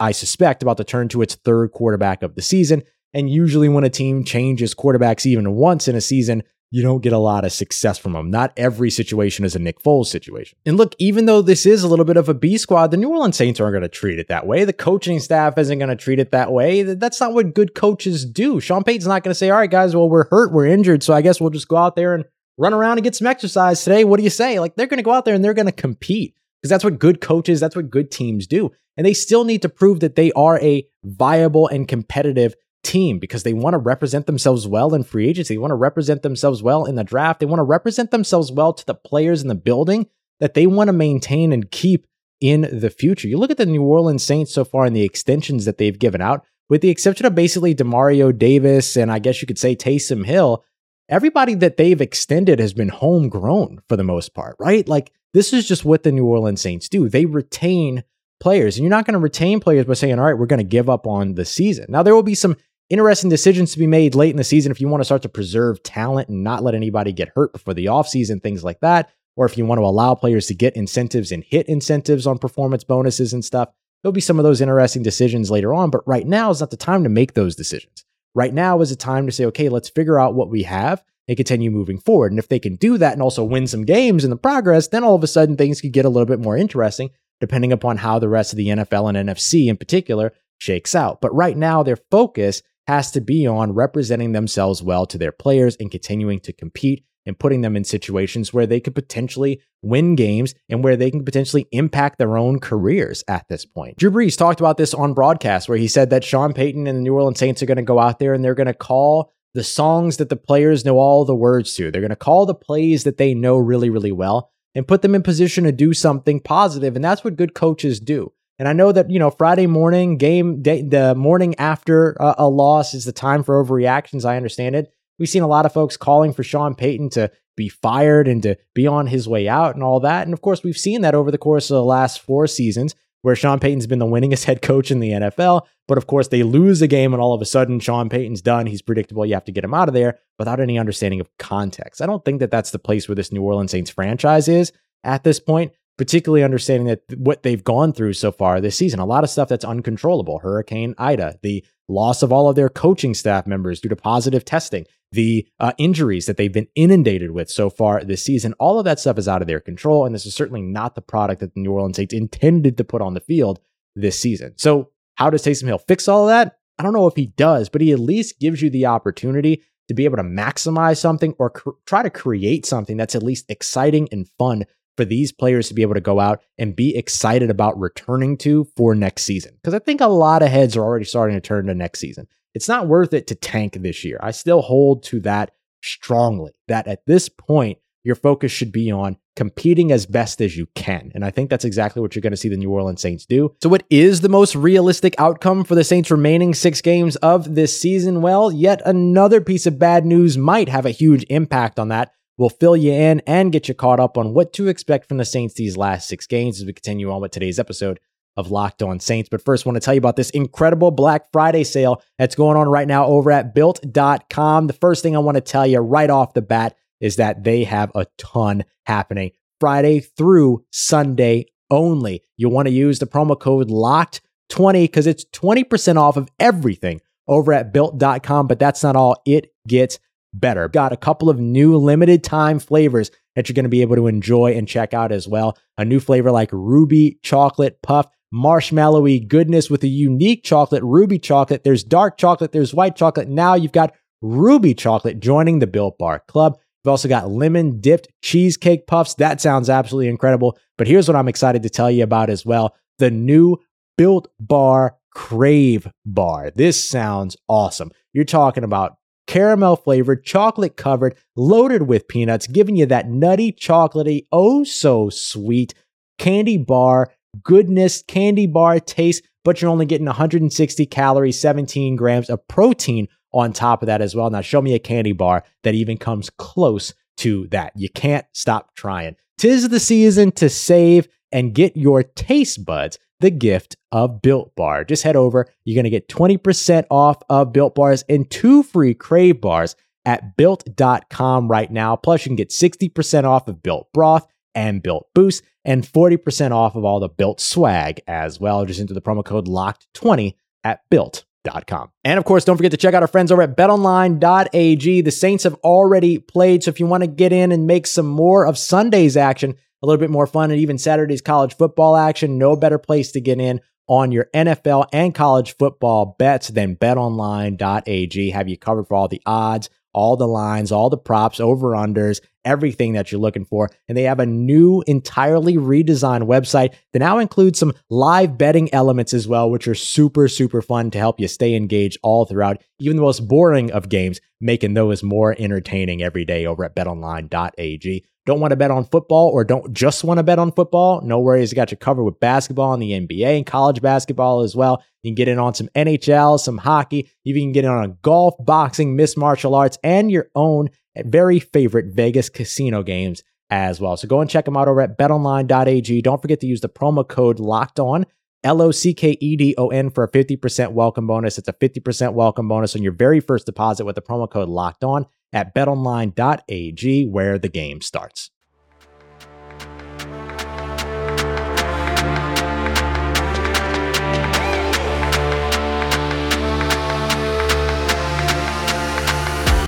I 0.00 0.12
suspect 0.12 0.62
about 0.62 0.78
to 0.78 0.84
turn 0.84 1.08
to 1.08 1.22
its 1.22 1.36
third 1.36 1.70
quarterback 1.70 2.22
of 2.22 2.34
the 2.34 2.42
season. 2.42 2.82
And 3.14 3.30
usually 3.30 3.68
when 3.68 3.84
a 3.84 3.90
team 3.90 4.24
changes 4.24 4.74
quarterbacks 4.74 5.24
even 5.24 5.52
once 5.52 5.88
in 5.88 5.94
a 5.94 6.00
season, 6.00 6.42
you 6.70 6.82
don't 6.82 7.02
get 7.02 7.12
a 7.12 7.18
lot 7.18 7.44
of 7.44 7.52
success 7.52 7.98
from 7.98 8.14
them. 8.14 8.32
Not 8.32 8.52
every 8.56 8.90
situation 8.90 9.44
is 9.44 9.54
a 9.54 9.60
Nick 9.60 9.80
Foles 9.80 10.06
situation. 10.06 10.58
And 10.66 10.76
look, 10.76 10.96
even 10.98 11.26
though 11.26 11.40
this 11.40 11.66
is 11.66 11.84
a 11.84 11.88
little 11.88 12.04
bit 12.04 12.16
of 12.16 12.28
a 12.28 12.34
B 12.34 12.58
squad, 12.58 12.90
the 12.90 12.96
New 12.96 13.10
Orleans 13.10 13.36
Saints 13.36 13.60
aren't 13.60 13.74
going 13.74 13.82
to 13.82 13.88
treat 13.88 14.18
it 14.18 14.26
that 14.26 14.48
way. 14.48 14.64
The 14.64 14.72
coaching 14.72 15.20
staff 15.20 15.56
isn't 15.56 15.78
going 15.78 15.88
to 15.88 15.94
treat 15.94 16.18
it 16.18 16.32
that 16.32 16.50
way. 16.50 16.82
That's 16.82 17.20
not 17.20 17.32
what 17.32 17.54
good 17.54 17.76
coaches 17.76 18.24
do. 18.24 18.58
Sean 18.58 18.82
Payton's 18.82 19.06
not 19.06 19.22
going 19.22 19.30
to 19.30 19.36
say, 19.36 19.50
all 19.50 19.58
right, 19.58 19.70
guys, 19.70 19.94
well, 19.94 20.08
we're 20.10 20.28
hurt, 20.28 20.52
we're 20.52 20.66
injured, 20.66 21.04
so 21.04 21.14
I 21.14 21.22
guess 21.22 21.40
we'll 21.40 21.50
just 21.50 21.68
go 21.68 21.76
out 21.76 21.94
there 21.94 22.12
and 22.12 22.24
run 22.58 22.74
around 22.74 22.98
and 22.98 23.04
get 23.04 23.14
some 23.14 23.28
exercise 23.28 23.84
today. 23.84 24.02
What 24.02 24.16
do 24.16 24.24
you 24.24 24.30
say? 24.30 24.58
Like, 24.58 24.74
they're 24.74 24.88
going 24.88 24.98
to 24.98 25.04
go 25.04 25.12
out 25.12 25.24
there 25.24 25.34
and 25.36 25.44
they're 25.44 25.54
going 25.54 25.66
to 25.66 25.72
compete 25.72 26.34
because 26.60 26.70
that's 26.70 26.82
what 26.82 26.98
good 26.98 27.20
coaches, 27.20 27.60
that's 27.60 27.76
what 27.76 27.88
good 27.88 28.10
teams 28.10 28.48
do. 28.48 28.72
And 28.96 29.06
they 29.06 29.14
still 29.14 29.44
need 29.44 29.62
to 29.62 29.68
prove 29.68 30.00
that 30.00 30.16
they 30.16 30.32
are 30.32 30.58
a 30.60 30.88
viable 31.04 31.68
and 31.68 31.86
competitive 31.86 32.54
team 32.84 33.18
because 33.18 33.42
they 33.42 33.52
want 33.52 33.74
to 33.74 33.78
represent 33.78 34.26
themselves 34.26 34.68
well 34.68 34.94
in 34.94 35.02
free 35.02 35.28
agency. 35.28 35.54
They 35.54 35.58
want 35.58 35.72
to 35.72 35.76
represent 35.76 36.22
themselves 36.22 36.62
well 36.62 36.84
in 36.84 36.94
the 36.94 37.04
draft. 37.04 37.40
They 37.40 37.46
want 37.46 37.58
to 37.58 37.64
represent 37.64 38.10
themselves 38.10 38.52
well 38.52 38.72
to 38.72 38.86
the 38.86 38.94
players 38.94 39.42
in 39.42 39.48
the 39.48 39.54
building 39.54 40.06
that 40.40 40.54
they 40.54 40.66
want 40.66 40.88
to 40.88 40.92
maintain 40.92 41.52
and 41.52 41.70
keep 41.70 42.06
in 42.40 42.68
the 42.72 42.90
future. 42.90 43.28
You 43.28 43.38
look 43.38 43.50
at 43.50 43.56
the 43.56 43.66
New 43.66 43.82
Orleans 43.82 44.22
Saints 44.22 44.52
so 44.52 44.64
far 44.64 44.84
and 44.84 44.94
the 44.94 45.02
extensions 45.02 45.64
that 45.64 45.78
they've 45.78 45.98
given 45.98 46.20
out, 46.20 46.44
with 46.68 46.82
the 46.82 46.90
exception 46.90 47.26
of 47.26 47.34
basically 47.34 47.74
Demario 47.74 48.36
Davis 48.36 48.96
and 48.96 49.10
I 49.10 49.18
guess 49.18 49.40
you 49.40 49.46
could 49.46 49.58
say 49.58 49.74
Taysom 49.74 50.24
Hill, 50.24 50.64
everybody 51.08 51.54
that 51.54 51.76
they've 51.76 52.00
extended 52.00 52.58
has 52.58 52.74
been 52.74 52.88
homegrown 52.88 53.80
for 53.88 53.96
the 53.96 54.04
most 54.04 54.34
part, 54.34 54.56
right? 54.58 54.86
Like 54.88 55.12
this 55.32 55.52
is 55.52 55.66
just 55.66 55.84
what 55.84 56.02
the 56.02 56.12
New 56.12 56.26
Orleans 56.26 56.60
Saints 56.60 56.88
do. 56.88 57.08
They 57.08 57.26
retain 57.26 58.04
players, 58.40 58.76
and 58.76 58.84
you're 58.84 58.90
not 58.90 59.06
going 59.06 59.14
to 59.14 59.18
retain 59.18 59.58
players 59.58 59.86
by 59.86 59.94
saying, 59.94 60.18
all 60.18 60.26
right, 60.26 60.38
we're 60.38 60.46
going 60.46 60.58
to 60.58 60.64
give 60.64 60.90
up 60.90 61.06
on 61.06 61.34
the 61.34 61.44
season. 61.44 61.86
Now, 61.88 62.02
there 62.02 62.14
will 62.14 62.22
be 62.22 62.34
some 62.34 62.56
interesting 62.90 63.30
decisions 63.30 63.72
to 63.72 63.78
be 63.78 63.86
made 63.86 64.14
late 64.14 64.30
in 64.30 64.36
the 64.36 64.44
season 64.44 64.70
if 64.70 64.80
you 64.80 64.88
want 64.88 65.00
to 65.00 65.04
start 65.04 65.22
to 65.22 65.28
preserve 65.28 65.82
talent 65.82 66.28
and 66.28 66.44
not 66.44 66.62
let 66.62 66.74
anybody 66.74 67.12
get 67.12 67.32
hurt 67.34 67.52
before 67.52 67.74
the 67.74 67.86
offseason, 67.86 68.42
things 68.42 68.64
like 68.64 68.80
that. 68.80 69.10
Or 69.36 69.46
if 69.46 69.58
you 69.58 69.66
want 69.66 69.80
to 69.80 69.84
allow 69.84 70.14
players 70.14 70.46
to 70.46 70.54
get 70.54 70.76
incentives 70.76 71.32
and 71.32 71.42
hit 71.42 71.68
incentives 71.68 72.26
on 72.26 72.38
performance 72.38 72.84
bonuses 72.84 73.32
and 73.32 73.44
stuff, 73.44 73.70
there'll 74.02 74.12
be 74.12 74.20
some 74.20 74.38
of 74.38 74.44
those 74.44 74.60
interesting 74.60 75.02
decisions 75.02 75.50
later 75.50 75.74
on. 75.74 75.90
But 75.90 76.06
right 76.06 76.26
now 76.26 76.50
is 76.50 76.60
not 76.60 76.70
the 76.70 76.76
time 76.76 77.02
to 77.02 77.08
make 77.08 77.34
those 77.34 77.56
decisions. 77.56 78.04
Right 78.34 78.54
now 78.54 78.80
is 78.80 78.90
the 78.90 78.96
time 78.96 79.26
to 79.26 79.32
say, 79.32 79.44
okay, 79.46 79.68
let's 79.68 79.88
figure 79.88 80.20
out 80.20 80.34
what 80.34 80.50
we 80.50 80.64
have 80.64 81.02
and 81.26 81.36
continue 81.36 81.70
moving 81.70 81.98
forward. 81.98 82.32
And 82.32 82.38
if 82.38 82.48
they 82.48 82.58
can 82.58 82.76
do 82.76 82.98
that 82.98 83.14
and 83.14 83.22
also 83.22 83.42
win 83.44 83.66
some 83.66 83.84
games 83.84 84.24
in 84.24 84.30
the 84.30 84.36
progress, 84.36 84.88
then 84.88 85.04
all 85.04 85.14
of 85.14 85.24
a 85.24 85.28
sudden 85.28 85.56
things 85.56 85.80
could 85.80 85.92
get 85.92 86.04
a 86.04 86.08
little 86.08 86.26
bit 86.26 86.40
more 86.40 86.56
interesting, 86.56 87.10
depending 87.40 87.72
upon 87.72 87.96
how 87.96 88.18
the 88.18 88.28
rest 88.28 88.52
of 88.52 88.56
the 88.56 88.68
NFL 88.68 89.08
and 89.08 89.28
NFC 89.28 89.68
in 89.68 89.76
particular 89.76 90.32
shakes 90.58 90.94
out. 90.94 91.20
But 91.20 91.34
right 91.34 91.56
now, 91.56 91.82
their 91.82 91.98
focus 92.10 92.62
has 92.86 93.10
to 93.12 93.20
be 93.20 93.46
on 93.46 93.72
representing 93.72 94.32
themselves 94.32 94.82
well 94.82 95.06
to 95.06 95.18
their 95.18 95.32
players 95.32 95.76
and 95.80 95.90
continuing 95.90 96.40
to 96.40 96.52
compete 96.52 97.04
and 97.26 97.38
putting 97.38 97.62
them 97.62 97.76
in 97.76 97.84
situations 97.84 98.52
where 98.52 98.66
they 98.66 98.80
could 98.80 98.94
potentially 98.94 99.60
win 99.82 100.14
games 100.14 100.54
and 100.68 100.84
where 100.84 100.96
they 100.96 101.10
can 101.10 101.24
potentially 101.24 101.66
impact 101.72 102.18
their 102.18 102.36
own 102.36 102.58
careers 102.58 103.24
at 103.28 103.48
this 103.48 103.64
point. 103.64 103.96
Drew 103.96 104.10
Brees 104.10 104.36
talked 104.36 104.60
about 104.60 104.76
this 104.76 104.94
on 104.94 105.14
broadcast 105.14 105.68
where 105.68 105.78
he 105.78 105.88
said 105.88 106.10
that 106.10 106.24
Sean 106.24 106.52
Payton 106.52 106.86
and 106.86 106.98
the 106.98 107.02
New 107.02 107.14
Orleans 107.14 107.38
Saints 107.38 107.62
are 107.62 107.66
going 107.66 107.76
to 107.76 107.82
go 107.82 107.98
out 107.98 108.18
there 108.18 108.34
and 108.34 108.44
they're 108.44 108.54
going 108.54 108.66
to 108.66 108.74
call 108.74 109.32
the 109.54 109.64
songs 109.64 110.16
that 110.16 110.28
the 110.28 110.36
players 110.36 110.84
know 110.84 110.98
all 110.98 111.24
the 111.24 111.34
words 111.34 111.74
to. 111.74 111.90
They're 111.90 112.02
going 112.02 112.10
to 112.10 112.16
call 112.16 112.44
the 112.44 112.54
plays 112.54 113.04
that 113.04 113.18
they 113.18 113.34
know 113.34 113.56
really, 113.56 113.88
really 113.88 114.12
well 114.12 114.50
and 114.74 114.88
put 114.88 115.02
them 115.02 115.14
in 115.14 115.22
position 115.22 115.64
to 115.64 115.72
do 115.72 115.94
something 115.94 116.40
positive. 116.40 116.96
And 116.96 117.04
that's 117.04 117.22
what 117.22 117.36
good 117.36 117.54
coaches 117.54 118.00
do. 118.00 118.32
And 118.58 118.68
I 118.68 118.72
know 118.72 118.92
that, 118.92 119.10
you 119.10 119.18
know, 119.18 119.30
Friday 119.30 119.66
morning 119.66 120.16
game, 120.16 120.62
day, 120.62 120.82
the 120.82 121.14
morning 121.14 121.54
after 121.56 122.16
a, 122.20 122.48
loss 122.48 122.94
is 122.94 123.04
the 123.04 123.12
time 123.12 123.42
for 123.42 123.62
overreactions. 123.62 124.24
I 124.24 124.36
understand 124.36 124.76
it. 124.76 124.92
We've 125.18 125.28
seen 125.28 125.42
a 125.42 125.48
lot 125.48 125.66
of 125.66 125.72
folks 125.72 125.96
calling 125.96 126.32
for 126.32 126.42
Sean 126.42 126.74
Payton 126.74 127.10
to 127.10 127.30
be 127.56 127.68
fired 127.68 128.28
and 128.28 128.42
to 128.42 128.56
be 128.74 128.86
on 128.86 129.06
his 129.06 129.28
way 129.28 129.48
out 129.48 129.74
and 129.74 129.82
all 129.82 130.00
that. 130.00 130.26
And 130.26 130.32
of 130.32 130.40
course, 130.40 130.62
we've 130.62 130.76
seen 130.76 131.02
that 131.02 131.14
over 131.14 131.30
the 131.30 131.38
course 131.38 131.70
of 131.70 131.76
the 131.76 131.84
last 131.84 132.20
four 132.20 132.46
seasons 132.46 132.94
where 133.22 133.36
Sean 133.36 133.58
Payton's 133.58 133.86
been 133.86 133.98
the 133.98 134.06
winningest 134.06 134.44
head 134.44 134.62
coach 134.62 134.90
in 134.90 135.00
the 135.00 135.10
NFL. 135.10 135.62
But 135.88 135.98
of 135.98 136.06
course, 136.06 136.28
they 136.28 136.42
lose 136.42 136.80
a 136.82 136.86
game 136.86 137.12
and 137.12 137.20
all 137.20 137.34
of 137.34 137.42
a 137.42 137.46
sudden 137.46 137.80
Sean 137.80 138.08
Payton's 138.08 138.42
done. 138.42 138.66
He's 138.66 138.82
predictable. 138.82 139.26
You 139.26 139.34
have 139.34 139.44
to 139.44 139.52
get 139.52 139.64
him 139.64 139.74
out 139.74 139.88
of 139.88 139.94
there 139.94 140.18
without 140.38 140.60
any 140.60 140.78
understanding 140.78 141.20
of 141.20 141.28
context. 141.38 142.02
I 142.02 142.06
don't 142.06 142.24
think 142.24 142.40
that 142.40 142.50
that's 142.50 142.70
the 142.70 142.78
place 142.78 143.08
where 143.08 143.14
this 143.14 143.32
New 143.32 143.42
Orleans 143.42 143.70
Saints 143.70 143.90
franchise 143.90 144.46
is 144.46 144.72
at 145.02 145.24
this 145.24 145.40
point 145.40 145.72
particularly 145.96 146.42
understanding 146.42 146.86
that 146.88 147.02
what 147.18 147.42
they've 147.42 147.62
gone 147.62 147.92
through 147.92 148.12
so 148.14 148.32
far 148.32 148.60
this 148.60 148.76
season, 148.76 149.00
a 149.00 149.06
lot 149.06 149.24
of 149.24 149.30
stuff 149.30 149.48
that's 149.48 149.64
uncontrollable. 149.64 150.40
Hurricane 150.40 150.94
Ida, 150.98 151.38
the 151.42 151.64
loss 151.88 152.22
of 152.22 152.32
all 152.32 152.48
of 152.48 152.56
their 152.56 152.68
coaching 152.68 153.14
staff 153.14 153.46
members 153.46 153.80
due 153.80 153.88
to 153.88 153.96
positive 153.96 154.44
testing, 154.44 154.86
the 155.12 155.46
uh, 155.60 155.72
injuries 155.78 156.26
that 156.26 156.36
they've 156.36 156.52
been 156.52 156.68
inundated 156.74 157.30
with 157.30 157.48
so 157.48 157.70
far 157.70 158.02
this 158.02 158.24
season, 158.24 158.54
all 158.54 158.78
of 158.78 158.84
that 158.84 158.98
stuff 158.98 159.18
is 159.18 159.28
out 159.28 159.42
of 159.42 159.48
their 159.48 159.60
control. 159.60 160.04
And 160.04 160.14
this 160.14 160.26
is 160.26 160.34
certainly 160.34 160.62
not 160.62 160.94
the 160.94 161.02
product 161.02 161.40
that 161.40 161.54
the 161.54 161.60
New 161.60 161.72
Orleans 161.72 161.96
Saints 161.96 162.14
intended 162.14 162.76
to 162.78 162.84
put 162.84 163.02
on 163.02 163.14
the 163.14 163.20
field 163.20 163.60
this 163.94 164.18
season. 164.18 164.54
So, 164.56 164.90
how 165.16 165.30
does 165.30 165.44
Taysom 165.44 165.66
Hill 165.66 165.78
fix 165.78 166.08
all 166.08 166.28
of 166.28 166.30
that? 166.30 166.58
I 166.76 166.82
don't 166.82 166.92
know 166.92 167.06
if 167.06 167.14
he 167.14 167.26
does, 167.26 167.68
but 167.68 167.80
he 167.80 167.92
at 167.92 168.00
least 168.00 168.40
gives 168.40 168.60
you 168.60 168.68
the 168.68 168.86
opportunity 168.86 169.62
to 169.86 169.94
be 169.94 170.06
able 170.06 170.16
to 170.16 170.24
maximize 170.24 170.96
something 170.96 171.34
or 171.38 171.50
cr- 171.50 171.70
try 171.86 172.02
to 172.02 172.10
create 172.10 172.66
something 172.66 172.96
that's 172.96 173.14
at 173.14 173.22
least 173.22 173.48
exciting 173.48 174.08
and 174.10 174.28
fun 174.38 174.64
for 174.96 175.04
these 175.04 175.32
players 175.32 175.68
to 175.68 175.74
be 175.74 175.82
able 175.82 175.94
to 175.94 176.00
go 176.00 176.20
out 176.20 176.42
and 176.58 176.76
be 176.76 176.96
excited 176.96 177.50
about 177.50 177.78
returning 177.78 178.36
to 178.38 178.66
for 178.76 178.94
next 178.94 179.24
season. 179.24 179.54
Because 179.54 179.74
I 179.74 179.78
think 179.78 180.00
a 180.00 180.06
lot 180.06 180.42
of 180.42 180.48
heads 180.48 180.76
are 180.76 180.84
already 180.84 181.04
starting 181.04 181.36
to 181.36 181.40
turn 181.40 181.66
to 181.66 181.74
next 181.74 182.00
season. 182.00 182.26
It's 182.54 182.68
not 182.68 182.86
worth 182.86 183.12
it 183.12 183.26
to 183.28 183.34
tank 183.34 183.74
this 183.74 184.04
year. 184.04 184.18
I 184.22 184.30
still 184.30 184.62
hold 184.62 185.02
to 185.04 185.20
that 185.20 185.52
strongly 185.82 186.52
that 186.68 186.86
at 186.86 187.04
this 187.06 187.28
point, 187.28 187.78
your 188.04 188.14
focus 188.14 188.52
should 188.52 188.70
be 188.70 188.90
on 188.90 189.16
competing 189.34 189.90
as 189.90 190.06
best 190.06 190.40
as 190.40 190.56
you 190.56 190.66
can. 190.74 191.10
And 191.14 191.24
I 191.24 191.30
think 191.30 191.50
that's 191.50 191.64
exactly 191.64 192.02
what 192.02 192.14
you're 192.14 192.20
going 192.20 192.32
to 192.32 192.36
see 192.36 192.50
the 192.50 192.56
New 192.56 192.70
Orleans 192.70 193.00
Saints 193.00 193.26
do. 193.26 193.54
So, 193.62 193.68
what 193.68 193.82
is 193.90 194.20
the 194.20 194.28
most 194.28 194.54
realistic 194.54 195.14
outcome 195.18 195.64
for 195.64 195.74
the 195.74 195.84
Saints' 195.84 196.10
remaining 196.10 196.54
six 196.54 196.80
games 196.80 197.16
of 197.16 197.54
this 197.54 197.80
season? 197.80 198.20
Well, 198.20 198.52
yet 198.52 198.82
another 198.84 199.40
piece 199.40 199.66
of 199.66 199.78
bad 199.78 200.04
news 200.04 200.36
might 200.36 200.68
have 200.68 200.86
a 200.86 200.90
huge 200.90 201.24
impact 201.30 201.78
on 201.78 201.88
that. 201.88 202.12
We'll 202.36 202.48
fill 202.48 202.76
you 202.76 202.92
in 202.92 203.20
and 203.26 203.52
get 203.52 203.68
you 203.68 203.74
caught 203.74 204.00
up 204.00 204.18
on 204.18 204.34
what 204.34 204.52
to 204.54 204.68
expect 204.68 205.08
from 205.08 205.18
the 205.18 205.24
Saints 205.24 205.54
these 205.54 205.76
last 205.76 206.08
six 206.08 206.26
games 206.26 206.60
as 206.60 206.66
we 206.66 206.72
continue 206.72 207.12
on 207.12 207.20
with 207.20 207.30
today's 207.30 207.60
episode 207.60 208.00
of 208.36 208.50
Locked 208.50 208.82
On 208.82 208.98
Saints. 208.98 209.28
But 209.28 209.44
first, 209.44 209.64
I 209.64 209.70
want 209.70 209.76
to 209.76 209.84
tell 209.84 209.94
you 209.94 209.98
about 209.98 210.16
this 210.16 210.30
incredible 210.30 210.90
Black 210.90 211.30
Friday 211.32 211.62
sale 211.62 212.02
that's 212.18 212.34
going 212.34 212.56
on 212.56 212.68
right 212.68 212.88
now 212.88 213.06
over 213.06 213.30
at 213.30 213.54
built.com. 213.54 214.66
The 214.66 214.72
first 214.72 215.02
thing 215.02 215.14
I 215.14 215.20
want 215.20 215.36
to 215.36 215.40
tell 215.40 215.66
you 215.66 215.78
right 215.78 216.10
off 216.10 216.34
the 216.34 216.42
bat 216.42 216.76
is 217.00 217.16
that 217.16 217.44
they 217.44 217.64
have 217.64 217.92
a 217.94 218.06
ton 218.18 218.64
happening 218.86 219.30
Friday 219.60 220.00
through 220.00 220.64
Sunday 220.72 221.46
only. 221.70 222.22
You 222.36 222.48
want 222.48 222.66
to 222.66 222.74
use 222.74 222.98
the 222.98 223.06
promo 223.06 223.38
code 223.38 223.68
LOCKED20 223.68 224.82
because 224.82 225.06
it's 225.06 225.24
20% 225.26 225.96
off 225.96 226.16
of 226.16 226.28
everything 226.40 227.00
over 227.28 227.52
at 227.52 227.72
built.com. 227.72 228.46
But 228.48 228.58
that's 228.58 228.82
not 228.82 228.96
all, 228.96 229.22
it 229.24 229.52
gets 229.68 229.98
better. 230.34 230.68
Got 230.68 230.92
a 230.92 230.96
couple 230.96 231.30
of 231.30 231.38
new 231.40 231.76
limited 231.76 232.22
time 232.22 232.58
flavors 232.58 233.10
that 233.34 233.48
you're 233.48 233.54
going 233.54 233.64
to 233.64 233.70
be 233.70 233.82
able 233.82 233.96
to 233.96 234.06
enjoy 234.06 234.52
and 234.52 234.68
check 234.68 234.92
out 234.92 235.12
as 235.12 235.26
well. 235.26 235.56
A 235.78 235.84
new 235.84 236.00
flavor 236.00 236.30
like 236.30 236.50
Ruby 236.52 237.18
Chocolate 237.22 237.80
Puff, 237.82 238.06
marshmallowy 238.32 239.26
goodness 239.26 239.70
with 239.70 239.82
a 239.84 239.88
unique 239.88 240.44
chocolate, 240.44 240.82
Ruby 240.82 241.18
Chocolate. 241.18 241.64
There's 241.64 241.84
dark 241.84 242.18
chocolate, 242.18 242.52
there's 242.52 242.74
white 242.74 242.96
chocolate. 242.96 243.28
Now 243.28 243.54
you've 243.54 243.72
got 243.72 243.94
Ruby 244.20 244.74
Chocolate 244.74 245.20
joining 245.20 245.58
the 245.58 245.66
Built 245.66 245.98
Bar 245.98 246.22
Club. 246.28 246.58
We've 246.84 246.90
also 246.90 247.08
got 247.08 247.30
lemon 247.30 247.80
dipped 247.80 248.08
cheesecake 248.22 248.86
puffs. 248.86 249.14
That 249.14 249.40
sounds 249.40 249.70
absolutely 249.70 250.08
incredible. 250.08 250.58
But 250.76 250.86
here's 250.86 251.08
what 251.08 251.16
I'm 251.16 251.28
excited 251.28 251.62
to 251.62 251.70
tell 251.70 251.90
you 251.90 252.04
about 252.04 252.28
as 252.28 252.44
well 252.44 252.74
the 252.98 253.10
new 253.10 253.56
Built 253.96 254.28
Bar 254.38 254.96
Crave 255.14 255.88
Bar. 256.04 256.50
This 256.54 256.88
sounds 256.88 257.36
awesome. 257.48 257.90
You're 258.12 258.24
talking 258.24 258.64
about 258.64 258.96
caramel 259.26 259.76
flavored, 259.76 260.24
chocolate 260.24 260.76
covered, 260.76 261.16
loaded 261.36 261.82
with 261.82 262.08
peanuts, 262.08 262.46
giving 262.46 262.76
you 262.76 262.86
that 262.86 263.08
nutty, 263.08 263.52
chocolatey, 263.52 264.26
oh 264.32 264.64
so 264.64 265.10
sweet 265.10 265.74
candy 266.18 266.56
bar 266.56 267.10
goodness, 267.42 268.02
candy 268.02 268.46
bar 268.46 268.80
taste, 268.80 269.24
but 269.44 269.60
you're 269.60 269.70
only 269.70 269.86
getting 269.86 270.06
160 270.06 270.86
calories, 270.86 271.40
17 271.40 271.96
grams 271.96 272.30
of 272.30 272.46
protein 272.48 273.08
on 273.32 273.52
top 273.52 273.82
of 273.82 273.86
that 273.86 274.00
as 274.00 274.14
well. 274.14 274.30
Now, 274.30 274.40
show 274.40 274.62
me 274.62 274.74
a 274.74 274.78
candy 274.78 275.12
bar 275.12 275.44
that 275.64 275.74
even 275.74 275.98
comes 275.98 276.30
close 276.30 276.94
to 277.18 277.46
that. 277.48 277.72
You 277.74 277.88
can't 277.90 278.26
stop 278.32 278.74
trying. 278.74 279.16
Tis 279.38 279.68
the 279.68 279.80
season 279.80 280.30
to 280.32 280.48
save 280.48 281.08
and 281.32 281.54
get 281.54 281.76
your 281.76 282.02
taste 282.02 282.64
buds 282.64 282.98
the 283.24 283.30
gift 283.30 283.76
of 283.90 284.20
Built 284.20 284.54
Bar. 284.54 284.84
Just 284.84 285.02
head 285.02 285.16
over. 285.16 285.48
You're 285.64 285.74
going 285.74 285.84
to 285.84 285.90
get 285.90 286.08
20% 286.08 286.84
off 286.90 287.16
of 287.30 287.54
Built 287.54 287.74
Bars 287.74 288.04
and 288.06 288.30
two 288.30 288.62
free 288.62 288.92
Crave 288.92 289.40
Bars 289.40 289.76
at 290.04 290.36
built.com 290.36 291.48
right 291.48 291.72
now. 291.72 291.96
Plus, 291.96 292.24
you 292.24 292.28
can 292.28 292.36
get 292.36 292.50
60% 292.50 293.24
off 293.24 293.48
of 293.48 293.62
Built 293.62 293.88
Broth 293.94 294.26
and 294.54 294.82
Built 294.82 295.06
Boost 295.14 295.42
and 295.64 295.84
40% 295.84 296.50
off 296.50 296.76
of 296.76 296.84
all 296.84 297.00
the 297.00 297.08
Built 297.08 297.40
swag 297.40 298.02
as 298.06 298.38
well. 298.38 298.66
Just 298.66 298.78
enter 298.78 298.92
the 298.92 299.00
promo 299.00 299.24
code 299.24 299.48
LOCKED20 299.48 300.34
at 300.62 300.80
built.com. 300.90 301.92
And 302.04 302.18
of 302.18 302.26
course, 302.26 302.44
don't 302.44 302.58
forget 302.58 302.72
to 302.72 302.76
check 302.76 302.92
out 302.92 303.02
our 303.02 303.08
friends 303.08 303.32
over 303.32 303.40
at 303.40 303.56
betonline.ag. 303.56 305.00
The 305.00 305.10
Saints 305.10 305.44
have 305.44 305.54
already 305.64 306.18
played, 306.18 306.62
so 306.62 306.68
if 306.68 306.78
you 306.78 306.84
want 306.84 307.02
to 307.02 307.06
get 307.06 307.32
in 307.32 307.52
and 307.52 307.66
make 307.66 307.86
some 307.86 308.06
more 308.06 308.46
of 308.46 308.58
Sunday's 308.58 309.16
action, 309.16 309.54
a 309.84 309.86
little 309.86 310.00
bit 310.00 310.10
more 310.10 310.26
fun, 310.26 310.50
and 310.50 310.60
even 310.60 310.78
Saturday's 310.78 311.20
college 311.20 311.56
football 311.56 311.94
action, 311.94 312.38
no 312.38 312.56
better 312.56 312.78
place 312.78 313.12
to 313.12 313.20
get 313.20 313.38
in 313.38 313.60
on 313.86 314.12
your 314.12 314.28
NFL 314.34 314.86
and 314.92 315.14
college 315.14 315.56
football 315.56 316.16
bets 316.18 316.48
than 316.48 316.74
betonline.ag. 316.74 318.30
Have 318.30 318.48
you 318.48 318.56
covered 318.56 318.88
for 318.88 318.94
all 318.94 319.08
the 319.08 319.20
odds, 319.26 319.68
all 319.92 320.16
the 320.16 320.26
lines, 320.26 320.72
all 320.72 320.88
the 320.88 320.96
props, 320.96 321.38
over 321.38 321.72
unders, 321.72 322.20
everything 322.46 322.94
that 322.94 323.12
you're 323.12 323.20
looking 323.20 323.44
for. 323.44 323.70
And 323.88 323.96
they 323.96 324.02
have 324.04 324.20
a 324.20 324.26
new, 324.26 324.82
entirely 324.86 325.56
redesigned 325.56 326.26
website 326.26 326.74
that 326.92 326.98
now 326.98 327.18
includes 327.18 327.58
some 327.58 327.74
live 327.90 328.36
betting 328.36 328.72
elements 328.74 329.14
as 329.14 329.28
well, 329.28 329.50
which 329.50 329.68
are 329.68 329.74
super, 329.74 330.28
super 330.28 330.62
fun 330.62 330.90
to 330.90 330.98
help 330.98 331.20
you 331.20 331.28
stay 331.28 331.54
engaged 331.54 331.98
all 332.02 332.24
throughout, 332.24 332.62
even 332.80 332.96
the 332.96 333.02
most 333.02 333.28
boring 333.28 333.70
of 333.70 333.88
games, 333.88 334.20
making 334.40 334.74
those 334.74 335.02
more 335.02 335.36
entertaining 335.38 336.02
every 336.02 336.24
day 336.24 336.46
over 336.46 336.64
at 336.64 336.74
betonline.ag. 336.74 338.04
Don't 338.26 338.40
want 338.40 338.52
to 338.52 338.56
bet 338.56 338.70
on 338.70 338.86
football 338.86 339.28
or 339.28 339.44
don't 339.44 339.74
just 339.74 340.02
want 340.02 340.16
to 340.16 340.22
bet 340.22 340.38
on 340.38 340.50
football? 340.50 341.02
No 341.02 341.18
worries. 341.18 341.52
Got 341.52 341.70
you 341.70 341.76
covered 341.76 342.04
with 342.04 342.20
basketball 342.20 342.72
and 342.72 342.82
the 342.82 342.92
NBA 342.92 343.36
and 343.36 343.44
college 343.44 343.82
basketball 343.82 344.40
as 344.40 344.56
well. 344.56 344.82
You 345.02 345.10
can 345.10 345.14
get 345.14 345.28
in 345.28 345.38
on 345.38 345.54
some 345.54 345.68
NHL, 345.74 346.40
some 346.40 346.56
hockey. 346.56 347.10
You 347.22 347.34
can 347.34 347.52
get 347.52 347.66
in 347.66 347.70
on 347.70 347.98
golf, 348.00 348.34
boxing, 348.40 348.96
mixed 348.96 349.18
martial 349.18 349.54
arts, 349.54 349.76
and 349.84 350.10
your 350.10 350.28
own 350.34 350.70
very 351.04 351.38
favorite 351.38 351.94
Vegas 351.94 352.30
casino 352.30 352.82
games 352.82 353.22
as 353.50 353.78
well. 353.78 353.96
So 353.98 354.08
go 354.08 354.22
and 354.22 354.30
check 354.30 354.46
them 354.46 354.56
out 354.56 354.68
over 354.68 354.80
at 354.80 354.96
betonline.ag. 354.96 356.00
Don't 356.00 356.22
forget 356.22 356.40
to 356.40 356.46
use 356.46 356.62
the 356.62 356.68
promo 356.70 357.06
code 357.06 357.38
locked 357.38 357.78
on. 357.78 358.06
L 358.42 358.60
O 358.60 358.70
C 358.70 358.94
K 358.94 359.16
E 359.20 359.36
D 359.36 359.54
O 359.58 359.68
N 359.68 359.90
for 359.90 360.04
a 360.04 360.10
50% 360.10 360.72
welcome 360.72 361.06
bonus. 361.06 361.38
It's 361.38 361.48
a 361.48 361.52
50% 361.52 362.14
welcome 362.14 362.48
bonus 362.48 362.74
on 362.76 362.82
your 362.82 362.92
very 362.92 363.20
first 363.20 363.46
deposit 363.46 363.84
with 363.84 363.96
the 363.96 364.02
promo 364.02 364.30
code 364.30 364.48
locked 364.48 364.84
on 364.84 365.06
at 365.34 365.54
betonline.ag, 365.54 367.06
where 367.06 367.38
the 367.38 367.48
game 367.48 367.82
starts. 367.82 368.30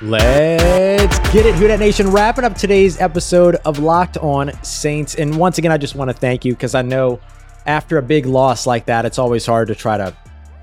Let's 0.03 1.19
get 1.33 1.45
it, 1.45 1.55
Who 1.55 1.67
Dat 1.67 1.79
Nation. 1.79 2.11
Wrapping 2.11 2.45
up 2.45 2.55
today's 2.55 3.01
episode 3.01 3.55
of 3.65 3.79
Locked 3.79 4.17
On 4.17 4.51
Saints. 4.63 5.15
And 5.15 5.37
once 5.37 5.57
again, 5.57 5.71
I 5.71 5.77
just 5.77 5.95
want 5.95 6.09
to 6.09 6.13
thank 6.13 6.45
you 6.45 6.53
because 6.53 6.75
I 6.75 6.81
know 6.81 7.19
after 7.65 7.97
a 7.97 8.01
big 8.01 8.25
loss 8.25 8.65
like 8.65 8.85
that, 8.85 9.05
it's 9.05 9.19
always 9.19 9.45
hard 9.45 9.67
to 9.67 9.75
try 9.75 9.97
to 9.97 10.15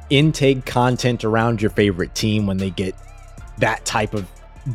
intake 0.09 0.65
content 0.65 1.25
around 1.25 1.61
your 1.61 1.71
favorite 1.73 2.15
team 2.15 2.47
when 2.47 2.57
they 2.57 2.71
get 2.71 2.95
that 3.59 3.85
type 3.85 4.15
of 4.15 4.27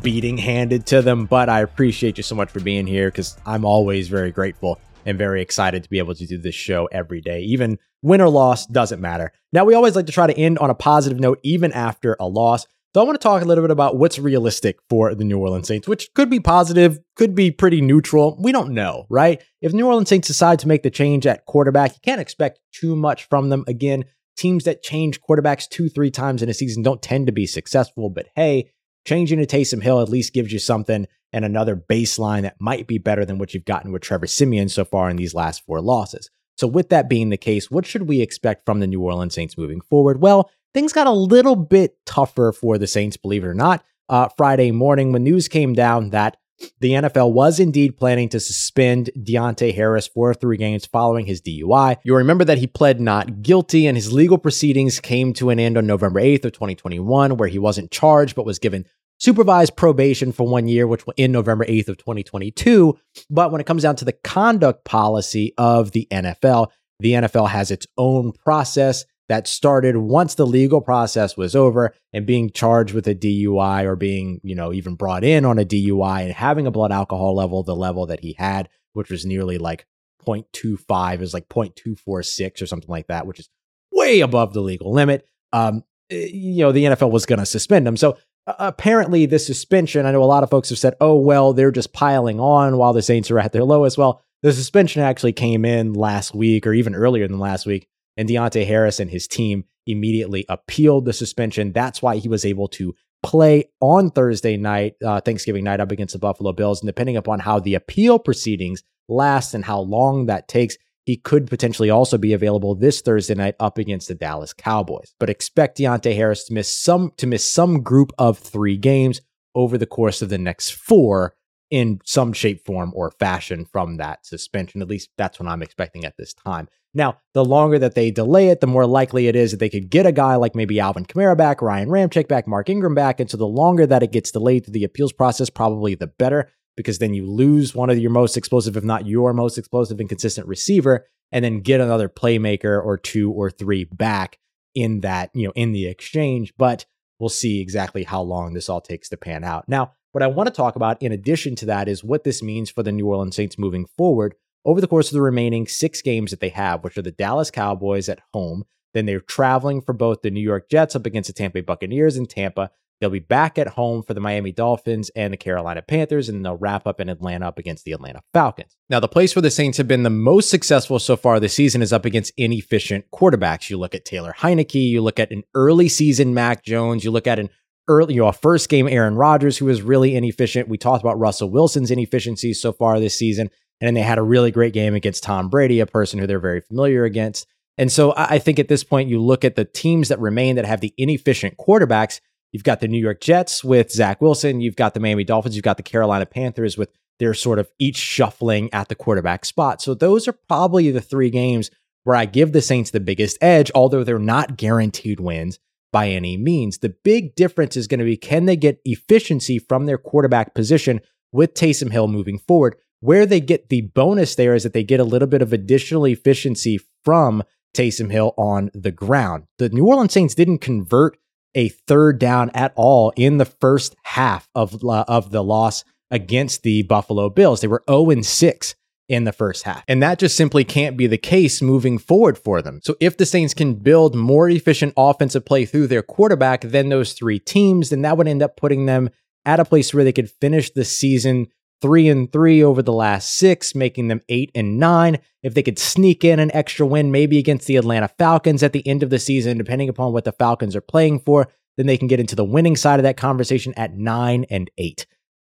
beating 0.02 0.38
handed 0.38 0.86
to 0.86 1.02
them. 1.02 1.26
But 1.26 1.48
I 1.48 1.60
appreciate 1.60 2.16
you 2.16 2.22
so 2.22 2.34
much 2.34 2.50
for 2.50 2.60
being 2.60 2.86
here 2.86 3.08
because 3.08 3.36
I'm 3.46 3.64
always 3.64 4.08
very 4.08 4.30
grateful 4.30 4.80
and 5.06 5.16
very 5.18 5.42
excited 5.42 5.82
to 5.82 5.90
be 5.90 5.98
able 5.98 6.14
to 6.14 6.26
do 6.26 6.38
this 6.38 6.54
show 6.54 6.86
every 6.92 7.20
day. 7.20 7.40
Even 7.40 7.78
win 8.02 8.20
or 8.20 8.28
loss 8.28 8.66
doesn't 8.66 9.00
matter. 9.00 9.32
Now, 9.52 9.64
we 9.64 9.74
always 9.74 9.96
like 9.96 10.06
to 10.06 10.12
try 10.12 10.26
to 10.26 10.36
end 10.36 10.58
on 10.58 10.70
a 10.70 10.74
positive 10.74 11.18
note, 11.18 11.40
even 11.42 11.72
after 11.72 12.16
a 12.20 12.28
loss. 12.28 12.66
So 12.92 13.00
I 13.00 13.04
want 13.04 13.20
to 13.20 13.22
talk 13.22 13.40
a 13.40 13.44
little 13.44 13.62
bit 13.62 13.70
about 13.70 13.98
what's 13.98 14.18
realistic 14.18 14.78
for 14.88 15.14
the 15.14 15.22
New 15.22 15.38
Orleans 15.38 15.68
Saints, 15.68 15.86
which 15.86 16.12
could 16.14 16.28
be 16.28 16.40
positive, 16.40 16.98
could 17.14 17.36
be 17.36 17.52
pretty 17.52 17.80
neutral. 17.80 18.36
We 18.42 18.50
don't 18.50 18.72
know, 18.72 19.06
right? 19.08 19.40
If 19.60 19.72
New 19.72 19.86
Orleans 19.86 20.08
Saints 20.08 20.26
decide 20.26 20.58
to 20.60 20.68
make 20.68 20.82
the 20.82 20.90
change 20.90 21.24
at 21.24 21.46
quarterback, 21.46 21.92
you 21.92 22.00
can't 22.02 22.20
expect 22.20 22.58
too 22.72 22.96
much 22.96 23.28
from 23.28 23.48
them. 23.48 23.64
Again, 23.68 24.06
teams 24.36 24.64
that 24.64 24.82
change 24.82 25.20
quarterbacks 25.20 25.68
two, 25.68 25.88
three 25.88 26.10
times 26.10 26.42
in 26.42 26.48
a 26.48 26.54
season 26.54 26.82
don't 26.82 27.00
tend 27.00 27.26
to 27.26 27.32
be 27.32 27.46
successful. 27.46 28.10
But 28.10 28.26
hey, 28.34 28.72
changing 29.10 29.40
to 29.40 29.46
Taysom 29.46 29.82
Hill 29.82 30.00
at 30.00 30.08
least 30.08 30.32
gives 30.32 30.52
you 30.52 30.60
something 30.60 31.08
and 31.32 31.44
another 31.44 31.74
baseline 31.74 32.42
that 32.42 32.60
might 32.60 32.86
be 32.86 32.96
better 32.96 33.24
than 33.24 33.38
what 33.38 33.52
you've 33.52 33.64
gotten 33.64 33.90
with 33.90 34.02
Trevor 34.02 34.28
Siemian 34.28 34.68
so 34.68 34.84
far 34.84 35.10
in 35.10 35.16
these 35.16 35.34
last 35.34 35.66
four 35.66 35.80
losses. 35.80 36.30
So, 36.56 36.68
with 36.68 36.90
that 36.90 37.08
being 37.08 37.30
the 37.30 37.36
case, 37.36 37.72
what 37.72 37.86
should 37.86 38.06
we 38.06 38.20
expect 38.20 38.64
from 38.64 38.78
the 38.78 38.86
New 38.86 39.00
Orleans 39.00 39.34
Saints 39.34 39.58
moving 39.58 39.80
forward? 39.80 40.20
Well, 40.20 40.48
things 40.74 40.92
got 40.92 41.08
a 41.08 41.10
little 41.10 41.56
bit 41.56 41.96
tougher 42.06 42.52
for 42.52 42.78
the 42.78 42.86
Saints, 42.86 43.16
believe 43.16 43.42
it 43.42 43.48
or 43.48 43.54
not. 43.54 43.84
Uh, 44.08 44.28
Friday 44.36 44.70
morning, 44.70 45.10
when 45.10 45.24
news 45.24 45.48
came 45.48 45.72
down 45.72 46.10
that 46.10 46.36
the 46.80 46.92
NFL 46.92 47.32
was 47.32 47.58
indeed 47.58 47.96
planning 47.96 48.28
to 48.28 48.40
suspend 48.40 49.10
Deonte 49.18 49.74
Harris 49.74 50.06
for 50.06 50.34
three 50.34 50.56
games 50.56 50.86
following 50.86 51.26
his 51.26 51.40
DUI. 51.40 51.96
You 52.04 52.14
remember 52.16 52.44
that 52.44 52.58
he 52.58 52.66
pled 52.66 53.00
not 53.00 53.42
guilty 53.42 53.86
and 53.86 53.96
his 53.96 54.12
legal 54.12 54.38
proceedings 54.38 55.00
came 55.00 55.32
to 55.34 55.50
an 55.50 55.58
end 55.58 55.78
on 55.78 55.86
November 55.86 56.20
8th 56.20 56.44
of 56.46 56.52
2021, 56.52 57.36
where 57.36 57.48
he 57.48 57.58
wasn't 57.58 57.90
charged 57.90 58.34
but 58.34 58.44
was 58.44 58.58
given 58.58 58.86
supervised 59.20 59.76
probation 59.76 60.32
for 60.32 60.48
one 60.48 60.66
year, 60.66 60.86
which 60.86 61.06
will 61.06 61.14
end 61.16 61.32
November 61.32 61.64
8th 61.64 61.88
of 61.88 61.98
2022. 61.98 62.98
But 63.28 63.52
when 63.52 63.60
it 63.60 63.66
comes 63.66 63.82
down 63.82 63.96
to 63.96 64.04
the 64.04 64.12
conduct 64.12 64.84
policy 64.84 65.52
of 65.56 65.92
the 65.92 66.08
NFL, 66.10 66.68
the 66.98 67.12
NFL 67.12 67.48
has 67.48 67.70
its 67.70 67.86
own 67.96 68.32
process 68.32 69.04
that 69.28 69.46
started 69.46 69.96
once 69.96 70.34
the 70.34 70.46
legal 70.46 70.80
process 70.80 71.36
was 71.36 71.54
over 71.54 71.94
and 72.12 72.26
being 72.26 72.50
charged 72.50 72.92
with 72.92 73.06
a 73.06 73.14
DUI 73.14 73.84
or 73.84 73.94
being, 73.94 74.40
you 74.42 74.56
know, 74.56 74.72
even 74.72 74.96
brought 74.96 75.22
in 75.22 75.44
on 75.44 75.56
a 75.56 75.64
DUI 75.64 76.24
and 76.24 76.32
having 76.32 76.66
a 76.66 76.72
blood 76.72 76.90
alcohol 76.90 77.36
level, 77.36 77.62
the 77.62 77.76
level 77.76 78.06
that 78.06 78.18
he 78.18 78.34
had, 78.36 78.68
which 78.92 79.08
was 79.08 79.24
nearly 79.24 79.56
like 79.56 79.86
0.25, 80.26 81.20
is 81.20 81.32
like 81.32 81.48
0.246 81.48 82.60
or 82.60 82.66
something 82.66 82.90
like 82.90 83.06
that, 83.06 83.24
which 83.24 83.38
is 83.38 83.48
way 83.92 84.18
above 84.18 84.52
the 84.52 84.62
legal 84.62 84.92
limit. 84.92 85.24
Um, 85.52 85.84
eh, 86.10 86.26
you 86.32 86.64
know, 86.64 86.72
the 86.72 86.86
NFL 86.86 87.12
was 87.12 87.24
going 87.24 87.38
to 87.38 87.46
suspend 87.46 87.86
him. 87.86 87.96
So 87.96 88.18
apparently, 88.46 89.26
this 89.26 89.46
suspension, 89.46 90.06
I 90.06 90.12
know 90.12 90.22
a 90.22 90.24
lot 90.24 90.42
of 90.42 90.50
folks 90.50 90.68
have 90.70 90.78
said, 90.78 90.94
oh, 91.00 91.18
well, 91.18 91.52
they're 91.52 91.70
just 91.70 91.92
piling 91.92 92.40
on 92.40 92.76
while 92.76 92.92
the 92.92 93.02
Saints 93.02 93.30
are 93.30 93.38
at 93.38 93.52
their 93.52 93.64
lowest. 93.64 93.98
Well, 93.98 94.22
the 94.42 94.52
suspension 94.52 95.02
actually 95.02 95.32
came 95.32 95.64
in 95.64 95.92
last 95.92 96.34
week 96.34 96.66
or 96.66 96.72
even 96.72 96.94
earlier 96.94 97.28
than 97.28 97.38
last 97.38 97.66
week 97.66 97.88
and 98.20 98.28
Deonte 98.28 98.66
Harris 98.66 99.00
and 99.00 99.10
his 99.10 99.26
team 99.26 99.64
immediately 99.86 100.44
appealed 100.48 101.06
the 101.06 101.12
suspension. 101.14 101.72
That's 101.72 102.02
why 102.02 102.16
he 102.16 102.28
was 102.28 102.44
able 102.44 102.68
to 102.68 102.94
play 103.22 103.64
on 103.80 104.10
Thursday 104.10 104.58
night, 104.58 104.94
uh, 105.04 105.22
Thanksgiving 105.22 105.64
night, 105.64 105.80
up 105.80 105.90
against 105.90 106.12
the 106.12 106.18
Buffalo 106.18 106.52
Bills. 106.52 106.82
And 106.82 106.86
depending 106.86 107.16
upon 107.16 107.40
how 107.40 107.60
the 107.60 107.74
appeal 107.74 108.18
proceedings 108.18 108.82
last 109.08 109.54
and 109.54 109.64
how 109.64 109.80
long 109.80 110.26
that 110.26 110.48
takes, 110.48 110.76
he 111.10 111.16
could 111.16 111.48
potentially 111.48 111.90
also 111.90 112.16
be 112.16 112.32
available 112.32 112.76
this 112.76 113.00
Thursday 113.00 113.34
night 113.34 113.56
up 113.58 113.78
against 113.78 114.06
the 114.06 114.14
Dallas 114.14 114.52
Cowboys. 114.52 115.12
But 115.18 115.28
expect 115.28 115.78
Deonte 115.78 116.14
Harris 116.14 116.44
to 116.44 116.54
miss 116.54 116.72
some 116.72 117.10
to 117.16 117.26
miss 117.26 117.50
some 117.50 117.82
group 117.82 118.12
of 118.16 118.38
three 118.38 118.76
games 118.76 119.20
over 119.56 119.76
the 119.76 119.86
course 119.86 120.22
of 120.22 120.28
the 120.28 120.38
next 120.38 120.70
four 120.70 121.34
in 121.68 121.98
some 122.04 122.32
shape, 122.32 122.64
form, 122.64 122.92
or 122.94 123.10
fashion 123.18 123.64
from 123.64 123.96
that 123.96 124.24
suspension. 124.24 124.82
At 124.82 124.88
least 124.88 125.10
that's 125.18 125.40
what 125.40 125.48
I'm 125.48 125.62
expecting 125.62 126.04
at 126.04 126.14
this 126.16 126.32
time. 126.32 126.68
Now, 126.94 127.18
the 127.34 127.44
longer 127.44 127.80
that 127.80 127.96
they 127.96 128.12
delay 128.12 128.50
it, 128.50 128.60
the 128.60 128.68
more 128.68 128.86
likely 128.86 129.26
it 129.26 129.34
is 129.34 129.50
that 129.50 129.58
they 129.58 129.68
could 129.68 129.90
get 129.90 130.06
a 130.06 130.12
guy 130.12 130.36
like 130.36 130.54
maybe 130.54 130.78
Alvin 130.78 131.06
Kamara 131.06 131.36
back, 131.36 131.60
Ryan 131.60 131.88
Ramczyk 131.88 132.28
back, 132.28 132.46
Mark 132.46 132.68
Ingram 132.68 132.94
back. 132.94 133.18
And 133.18 133.28
so 133.28 133.36
the 133.36 133.46
longer 133.46 133.84
that 133.84 134.04
it 134.04 134.12
gets 134.12 134.30
delayed 134.30 134.64
through 134.64 134.74
the 134.74 134.84
appeals 134.84 135.12
process, 135.12 135.50
probably 135.50 135.96
the 135.96 136.06
better, 136.06 136.52
because 136.80 136.98
then 136.98 137.12
you 137.12 137.30
lose 137.30 137.74
one 137.74 137.90
of 137.90 137.98
your 137.98 138.10
most 138.10 138.38
explosive, 138.38 138.74
if 138.74 138.84
not 138.84 139.06
your 139.06 139.34
most 139.34 139.58
explosive 139.58 140.00
and 140.00 140.08
consistent 140.08 140.46
receiver, 140.48 141.06
and 141.30 141.44
then 141.44 141.60
get 141.60 141.78
another 141.78 142.08
playmaker 142.08 142.82
or 142.82 142.96
two 142.96 143.30
or 143.30 143.50
three 143.50 143.84
back 143.84 144.38
in 144.74 145.00
that, 145.00 145.30
you 145.34 145.46
know, 145.46 145.52
in 145.54 145.72
the 145.72 145.86
exchange. 145.86 146.54
But 146.56 146.86
we'll 147.18 147.28
see 147.28 147.60
exactly 147.60 148.04
how 148.04 148.22
long 148.22 148.54
this 148.54 148.70
all 148.70 148.80
takes 148.80 149.10
to 149.10 149.18
pan 149.18 149.44
out. 149.44 149.68
Now, 149.68 149.92
what 150.12 150.22
I 150.22 150.28
want 150.28 150.48
to 150.48 150.54
talk 150.54 150.74
about 150.74 151.00
in 151.02 151.12
addition 151.12 151.54
to 151.56 151.66
that 151.66 151.86
is 151.86 152.02
what 152.02 152.24
this 152.24 152.42
means 152.42 152.70
for 152.70 152.82
the 152.82 152.92
New 152.92 153.06
Orleans 153.06 153.36
Saints 153.36 153.58
moving 153.58 153.84
forward 153.98 154.34
over 154.64 154.80
the 154.80 154.88
course 154.88 155.08
of 155.08 155.14
the 155.14 155.22
remaining 155.22 155.66
six 155.66 156.00
games 156.00 156.30
that 156.30 156.40
they 156.40 156.48
have, 156.48 156.82
which 156.82 156.96
are 156.96 157.02
the 157.02 157.12
Dallas 157.12 157.50
Cowboys 157.50 158.08
at 158.08 158.22
home. 158.32 158.64
Then 158.94 159.04
they're 159.04 159.20
traveling 159.20 159.82
for 159.82 159.92
both 159.92 160.22
the 160.22 160.30
New 160.30 160.40
York 160.40 160.70
Jets 160.70 160.96
up 160.96 161.04
against 161.04 161.28
the 161.28 161.34
Tampa 161.34 161.54
Bay 161.54 161.60
Buccaneers 161.60 162.16
in 162.16 162.24
Tampa. 162.24 162.70
They'll 163.00 163.10
be 163.10 163.18
back 163.18 163.58
at 163.58 163.68
home 163.68 164.02
for 164.02 164.12
the 164.12 164.20
Miami 164.20 164.52
Dolphins 164.52 165.10
and 165.16 165.32
the 165.32 165.38
Carolina 165.38 165.80
Panthers, 165.80 166.28
and 166.28 166.44
they'll 166.44 166.56
wrap 166.56 166.86
up 166.86 167.00
in 167.00 167.08
Atlanta 167.08 167.48
up 167.48 167.58
against 167.58 167.84
the 167.84 167.92
Atlanta 167.92 168.20
Falcons. 168.34 168.76
Now, 168.90 169.00
the 169.00 169.08
place 169.08 169.34
where 169.34 169.42
the 169.42 169.50
Saints 169.50 169.78
have 169.78 169.88
been 169.88 170.02
the 170.02 170.10
most 170.10 170.50
successful 170.50 170.98
so 170.98 171.16
far 171.16 171.40
this 171.40 171.54
season 171.54 171.80
is 171.80 171.92
up 171.92 172.04
against 172.04 172.34
inefficient 172.36 173.06
quarterbacks. 173.10 173.70
You 173.70 173.78
look 173.78 173.94
at 173.94 174.04
Taylor 174.04 174.34
Heinicke, 174.38 174.90
you 174.90 175.00
look 175.00 175.18
at 175.18 175.30
an 175.30 175.44
early 175.54 175.88
season 175.88 176.34
Mac 176.34 176.62
Jones, 176.62 177.02
you 177.02 177.10
look 177.10 177.26
at 177.26 177.38
an 177.38 177.48
early, 177.88 178.14
you 178.14 178.20
know, 178.20 178.28
a 178.28 178.32
first 178.32 178.68
game 178.68 178.86
Aaron 178.86 179.16
Rodgers 179.16 179.56
who 179.58 179.64
was 179.64 179.82
really 179.82 180.14
inefficient. 180.14 180.68
We 180.68 180.78
talked 180.78 181.02
about 181.02 181.18
Russell 181.18 181.50
Wilson's 181.50 181.90
inefficiencies 181.90 182.60
so 182.60 182.72
far 182.72 183.00
this 183.00 183.18
season. 183.18 183.50
And 183.80 183.86
then 183.86 183.94
they 183.94 184.02
had 184.02 184.18
a 184.18 184.22
really 184.22 184.50
great 184.50 184.74
game 184.74 184.94
against 184.94 185.22
Tom 185.22 185.48
Brady, 185.48 185.80
a 185.80 185.86
person 185.86 186.18
who 186.18 186.26
they're 186.26 186.38
very 186.38 186.60
familiar 186.60 187.04
against. 187.04 187.46
And 187.78 187.90
so 187.90 188.12
I 188.14 188.38
think 188.38 188.58
at 188.58 188.68
this 188.68 188.84
point, 188.84 189.08
you 189.08 189.22
look 189.22 189.42
at 189.42 189.56
the 189.56 189.64
teams 189.64 190.08
that 190.08 190.20
remain 190.20 190.56
that 190.56 190.66
have 190.66 190.82
the 190.82 190.92
inefficient 190.98 191.56
quarterbacks. 191.56 192.20
You've 192.52 192.64
got 192.64 192.80
the 192.80 192.88
New 192.88 193.00
York 193.00 193.20
Jets 193.20 193.62
with 193.62 193.92
Zach 193.92 194.20
Wilson. 194.20 194.60
You've 194.60 194.76
got 194.76 194.94
the 194.94 195.00
Miami 195.00 195.24
Dolphins. 195.24 195.54
You've 195.54 195.64
got 195.64 195.76
the 195.76 195.82
Carolina 195.82 196.26
Panthers 196.26 196.76
with 196.76 196.90
their 197.18 197.34
sort 197.34 197.58
of 197.58 197.70
each 197.78 197.96
shuffling 197.96 198.72
at 198.72 198.88
the 198.88 198.94
quarterback 198.94 199.44
spot. 199.44 199.80
So 199.80 199.94
those 199.94 200.26
are 200.26 200.32
probably 200.32 200.90
the 200.90 201.00
three 201.00 201.30
games 201.30 201.70
where 202.04 202.16
I 202.16 202.24
give 202.24 202.52
the 202.52 202.62
Saints 202.62 202.90
the 202.90 203.00
biggest 203.00 203.36
edge, 203.40 203.70
although 203.74 204.02
they're 204.02 204.18
not 204.18 204.56
guaranteed 204.56 205.20
wins 205.20 205.58
by 205.92 206.08
any 206.08 206.36
means. 206.36 206.78
The 206.78 206.94
big 207.04 207.34
difference 207.34 207.76
is 207.76 207.86
going 207.86 207.98
to 207.98 208.04
be 208.04 208.16
can 208.16 208.46
they 208.46 208.56
get 208.56 208.80
efficiency 208.84 209.58
from 209.58 209.86
their 209.86 209.98
quarterback 209.98 210.54
position 210.54 211.00
with 211.32 211.54
Taysom 211.54 211.92
Hill 211.92 212.08
moving 212.08 212.38
forward? 212.38 212.76
Where 213.00 213.26
they 213.26 213.40
get 213.40 213.68
the 213.68 213.82
bonus 213.82 214.34
there 214.34 214.54
is 214.54 214.62
that 214.62 214.72
they 214.72 214.84
get 214.84 215.00
a 215.00 215.04
little 215.04 215.28
bit 215.28 215.42
of 215.42 215.52
additional 215.52 216.06
efficiency 216.06 216.80
from 217.04 217.42
Taysom 217.74 218.10
Hill 218.10 218.34
on 218.36 218.70
the 218.74 218.90
ground. 218.90 219.44
The 219.58 219.68
New 219.68 219.86
Orleans 219.86 220.12
Saints 220.12 220.34
didn't 220.34 220.58
convert 220.58 221.16
a 221.54 221.68
third 221.68 222.18
down 222.18 222.50
at 222.50 222.72
all 222.76 223.12
in 223.16 223.38
the 223.38 223.44
first 223.44 223.96
half 224.04 224.48
of, 224.54 224.84
uh, 224.84 225.04
of 225.08 225.30
the 225.30 225.42
loss 225.42 225.84
against 226.10 226.62
the 226.62 226.82
Buffalo 226.82 227.28
Bills. 227.30 227.60
They 227.60 227.68
were 227.68 227.84
0 227.88 228.10
and 228.10 228.26
6 228.26 228.74
in 229.08 229.24
the 229.24 229.32
first 229.32 229.64
half. 229.64 229.82
And 229.88 230.02
that 230.02 230.20
just 230.20 230.36
simply 230.36 230.64
can't 230.64 230.96
be 230.96 231.08
the 231.08 231.18
case 231.18 231.60
moving 231.60 231.98
forward 231.98 232.38
for 232.38 232.62
them. 232.62 232.80
So 232.82 232.96
if 233.00 233.16
the 233.16 233.26
Saints 233.26 233.54
can 233.54 233.74
build 233.74 234.14
more 234.14 234.48
efficient 234.48 234.94
offensive 234.96 235.44
play 235.44 235.64
through 235.64 235.88
their 235.88 236.02
quarterback 236.02 236.60
than 236.60 236.88
those 236.88 237.12
three 237.12 237.40
teams, 237.40 237.90
then 237.90 238.02
that 238.02 238.16
would 238.16 238.28
end 238.28 238.42
up 238.42 238.56
putting 238.56 238.86
them 238.86 239.10
at 239.44 239.58
a 239.58 239.64
place 239.64 239.92
where 239.92 240.04
they 240.04 240.12
could 240.12 240.30
finish 240.30 240.70
the 240.70 240.84
season 240.84 241.48
three 241.80 242.08
and 242.08 242.30
three 242.32 242.62
over 242.62 242.82
the 242.82 242.92
last 242.92 243.36
six, 243.36 243.74
making 243.74 244.08
them 244.08 244.20
eight 244.28 244.50
and 244.54 244.78
nine. 244.78 245.18
If 245.42 245.54
they 245.54 245.62
could 245.62 245.78
sneak 245.78 246.24
in 246.24 246.38
an 246.38 246.52
extra 246.54 246.86
win, 246.86 247.10
maybe 247.10 247.38
against 247.38 247.66
the 247.66 247.76
Atlanta 247.76 248.08
Falcons 248.08 248.62
at 248.62 248.72
the 248.72 248.86
end 248.86 249.02
of 249.02 249.10
the 249.10 249.18
season, 249.18 249.58
depending 249.58 249.88
upon 249.88 250.12
what 250.12 250.24
the 250.24 250.32
Falcons 250.32 250.76
are 250.76 250.80
playing 250.80 251.20
for, 251.20 251.48
then 251.76 251.86
they 251.86 251.96
can 251.96 252.08
get 252.08 252.20
into 252.20 252.36
the 252.36 252.44
winning 252.44 252.76
side 252.76 252.98
of 252.98 253.04
that 253.04 253.16
conversation 253.16 253.72
at 253.76 253.96
nine 253.96 254.44
and 254.50 254.70
eight. 254.78 255.06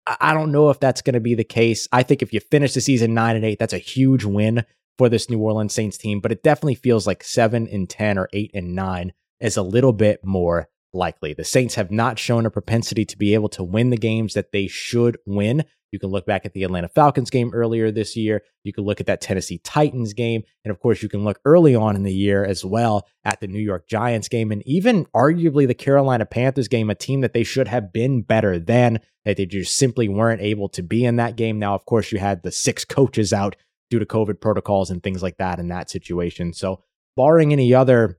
I 0.07 0.33
don't 0.33 0.51
know 0.51 0.69
if 0.69 0.79
that's 0.79 1.01
going 1.01 1.13
to 1.13 1.19
be 1.19 1.35
the 1.35 1.43
case. 1.43 1.87
I 1.91 2.03
think 2.03 2.21
if 2.21 2.33
you 2.33 2.39
finish 2.39 2.73
the 2.73 2.81
season 2.81 3.13
nine 3.13 3.35
and 3.35 3.45
eight, 3.45 3.59
that's 3.59 3.73
a 3.73 3.77
huge 3.77 4.23
win 4.23 4.65
for 4.97 5.09
this 5.09 5.29
New 5.29 5.39
Orleans 5.39 5.73
Saints 5.73 5.97
team, 5.97 6.19
but 6.19 6.31
it 6.31 6.43
definitely 6.43 6.75
feels 6.75 7.05
like 7.05 7.23
seven 7.23 7.67
and 7.67 7.89
10 7.89 8.17
or 8.17 8.29
eight 8.33 8.51
and 8.53 8.75
nine 8.75 9.13
is 9.39 9.57
a 9.57 9.61
little 9.61 9.93
bit 9.93 10.19
more 10.23 10.69
likely. 10.93 11.33
The 11.33 11.43
Saints 11.43 11.75
have 11.75 11.91
not 11.91 12.19
shown 12.19 12.45
a 12.45 12.51
propensity 12.51 13.05
to 13.05 13.17
be 13.17 13.33
able 13.33 13.49
to 13.49 13.63
win 13.63 13.89
the 13.89 13.97
games 13.97 14.33
that 14.33 14.51
they 14.51 14.67
should 14.67 15.17
win. 15.25 15.63
You 15.91 15.99
can 15.99 16.09
look 16.09 16.25
back 16.25 16.45
at 16.45 16.53
the 16.53 16.63
Atlanta 16.63 16.87
Falcons 16.87 17.29
game 17.29 17.51
earlier 17.53 17.91
this 17.91 18.15
year. 18.15 18.41
You 18.63 18.71
can 18.71 18.85
look 18.85 19.01
at 19.01 19.07
that 19.07 19.19
Tennessee 19.19 19.59
Titans 19.59 20.13
game. 20.13 20.43
And 20.63 20.71
of 20.71 20.79
course, 20.79 21.03
you 21.03 21.09
can 21.09 21.25
look 21.25 21.39
early 21.43 21.75
on 21.75 21.97
in 21.97 22.03
the 22.03 22.13
year 22.13 22.45
as 22.45 22.63
well 22.63 23.05
at 23.25 23.41
the 23.41 23.47
New 23.47 23.59
York 23.59 23.87
Giants 23.89 24.29
game 24.29 24.51
and 24.51 24.65
even 24.65 25.05
arguably 25.07 25.67
the 25.67 25.73
Carolina 25.73 26.25
Panthers 26.25 26.69
game, 26.69 26.89
a 26.89 26.95
team 26.95 27.21
that 27.21 27.33
they 27.33 27.43
should 27.43 27.67
have 27.67 27.91
been 27.91 28.21
better 28.21 28.57
than, 28.57 28.99
that 29.25 29.35
they 29.35 29.45
just 29.45 29.77
simply 29.77 30.07
weren't 30.07 30.41
able 30.41 30.69
to 30.69 30.81
be 30.81 31.03
in 31.03 31.17
that 31.17 31.35
game. 31.35 31.59
Now, 31.59 31.75
of 31.75 31.85
course, 31.85 32.11
you 32.11 32.19
had 32.19 32.43
the 32.43 32.51
six 32.51 32.85
coaches 32.85 33.33
out 33.33 33.57
due 33.89 33.99
to 33.99 34.05
COVID 34.05 34.39
protocols 34.39 34.89
and 34.89 35.03
things 35.03 35.21
like 35.21 35.37
that 35.37 35.59
in 35.59 35.67
that 35.67 35.89
situation. 35.89 36.53
So, 36.53 36.81
barring 37.17 37.51
any 37.51 37.73
other 37.73 38.17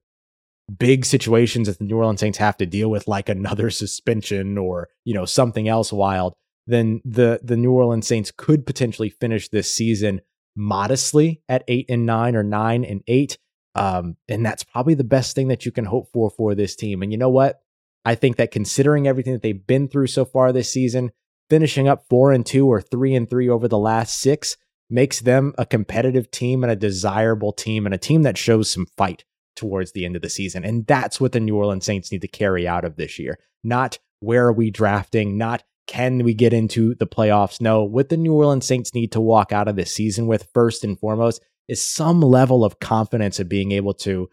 big 0.79 1.05
situations 1.05 1.69
that 1.69 1.79
the 1.79 1.85
New 1.85 1.97
Orleans 1.97 2.21
Saints 2.21 2.39
have 2.39 2.57
to 2.59 2.67
deal 2.67 2.91
with, 2.91 3.09
like 3.09 3.29
another 3.29 3.71
suspension 3.71 4.59
or, 4.59 4.89
you 5.05 5.15
know, 5.15 5.25
something 5.25 5.69
else 5.69 5.93
wild, 5.93 6.35
then 6.67 7.01
the 7.05 7.41
the 7.43 7.57
New 7.57 7.73
Orleans 7.73 8.07
Saints 8.07 8.33
could 8.37 8.67
potentially 8.67 9.11
finish 9.11 9.49
this 9.49 9.73
season 9.73 10.21
modestly 10.55 11.43
at 11.49 11.65
eight 11.69 11.87
and 11.89 12.07
nine 12.07 12.37
or 12.37 12.43
nine 12.43 12.85
and 12.85 13.03
eight. 13.09 13.39
Um, 13.75 14.17
and 14.29 14.45
that's 14.45 14.65
probably 14.65 14.95
the 14.95 15.05
best 15.05 15.35
thing 15.35 15.49
that 15.49 15.65
you 15.65 15.73
can 15.73 15.87
hope 15.87 16.09
for 16.13 16.31
for 16.31 16.55
this 16.55 16.77
team. 16.77 17.03
And 17.03 17.11
you 17.11 17.19
know 17.19 17.31
what? 17.31 17.61
I 18.05 18.15
think 18.15 18.37
that 18.37 18.51
considering 18.51 19.07
everything 19.07 19.33
that 19.33 19.43
they've 19.43 19.67
been 19.67 19.89
through 19.89 20.09
so 20.09 20.25
far 20.25 20.53
this 20.53 20.71
season, 20.71 21.11
finishing 21.49 21.89
up 21.89 22.05
four 22.11 22.33
and 22.33 22.45
two 22.45 22.67
or 22.67 22.81
three 22.81 23.15
and 23.15 23.29
three 23.31 23.49
over 23.49 23.69
the 23.69 23.79
last 23.79 24.21
six 24.21 24.57
makes 24.91 25.21
them 25.21 25.55
a 25.57 25.65
competitive 25.65 26.31
team 26.31 26.63
and 26.63 26.71
a 26.71 26.77
desirable 26.77 27.53
team 27.53 27.87
and 27.87 27.95
a 27.95 27.99
team 27.99 28.23
that 28.23 28.37
shows 28.37 28.71
some 28.71 28.87
fight 28.97 29.25
towards 29.57 29.93
the 29.93 30.05
end 30.05 30.17
of 30.17 30.23
the 30.23 30.31
season. 30.31 30.65
And 30.65 30.87
that's 30.87 31.21
what 31.21 31.33
the 31.33 31.41
New 31.41 31.57
Orleans 31.57 31.85
Saints 31.85 32.11
need 32.11 32.23
to 32.23 32.29
carry 32.29 32.67
out 32.67 32.85
of 32.85 32.97
this 32.97 33.19
year. 33.19 33.39
Not 33.65 33.99
where 34.21 34.47
are 34.47 34.53
we 34.53 34.71
drafting, 34.71 35.37
not 35.37 35.63
can 35.87 36.23
we 36.23 36.33
get 36.33 36.53
into 36.53 36.95
the 36.95 37.07
playoffs? 37.07 37.61
No, 37.61 37.83
what 37.83 38.09
the 38.09 38.17
New 38.17 38.35
Orleans 38.35 38.67
Saints 38.67 38.95
need 38.95 39.13
to 39.13 39.21
walk 39.21 39.53
out 39.53 39.69
of 39.69 39.77
this 39.77 39.93
season 39.93 40.27
with, 40.27 40.49
first 40.55 40.85
and 40.85 40.99
foremost, 40.99 41.43
is 41.69 41.87
some 41.87 42.21
level 42.21 42.65
of 42.65 42.81
confidence 42.81 43.41
of 43.41 43.49
being 43.49 43.73
able 43.73 43.95
to 43.95 44.29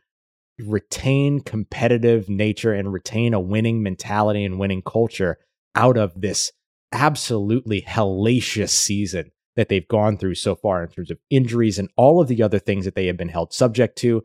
retain 0.59 1.39
competitive 1.39 2.29
nature 2.29 2.73
and 2.73 2.93
retain 2.93 3.33
a 3.33 3.39
winning 3.39 3.81
mentality 3.81 4.43
and 4.43 4.59
winning 4.59 4.81
culture 4.81 5.37
out 5.75 5.97
of 5.97 6.19
this 6.19 6.51
absolutely 6.91 7.81
hellacious 7.81 8.69
season 8.69 9.31
that 9.55 9.69
they've 9.69 9.87
gone 9.87 10.17
through 10.17 10.35
so 10.35 10.55
far 10.55 10.83
in 10.83 10.89
terms 10.89 11.11
of 11.11 11.19
injuries 11.29 11.77
and 11.77 11.89
all 11.95 12.21
of 12.21 12.27
the 12.27 12.41
other 12.41 12.59
things 12.59 12.85
that 12.85 12.95
they 12.95 13.07
have 13.07 13.17
been 13.17 13.29
held 13.29 13.53
subject 13.53 13.97
to. 13.97 14.23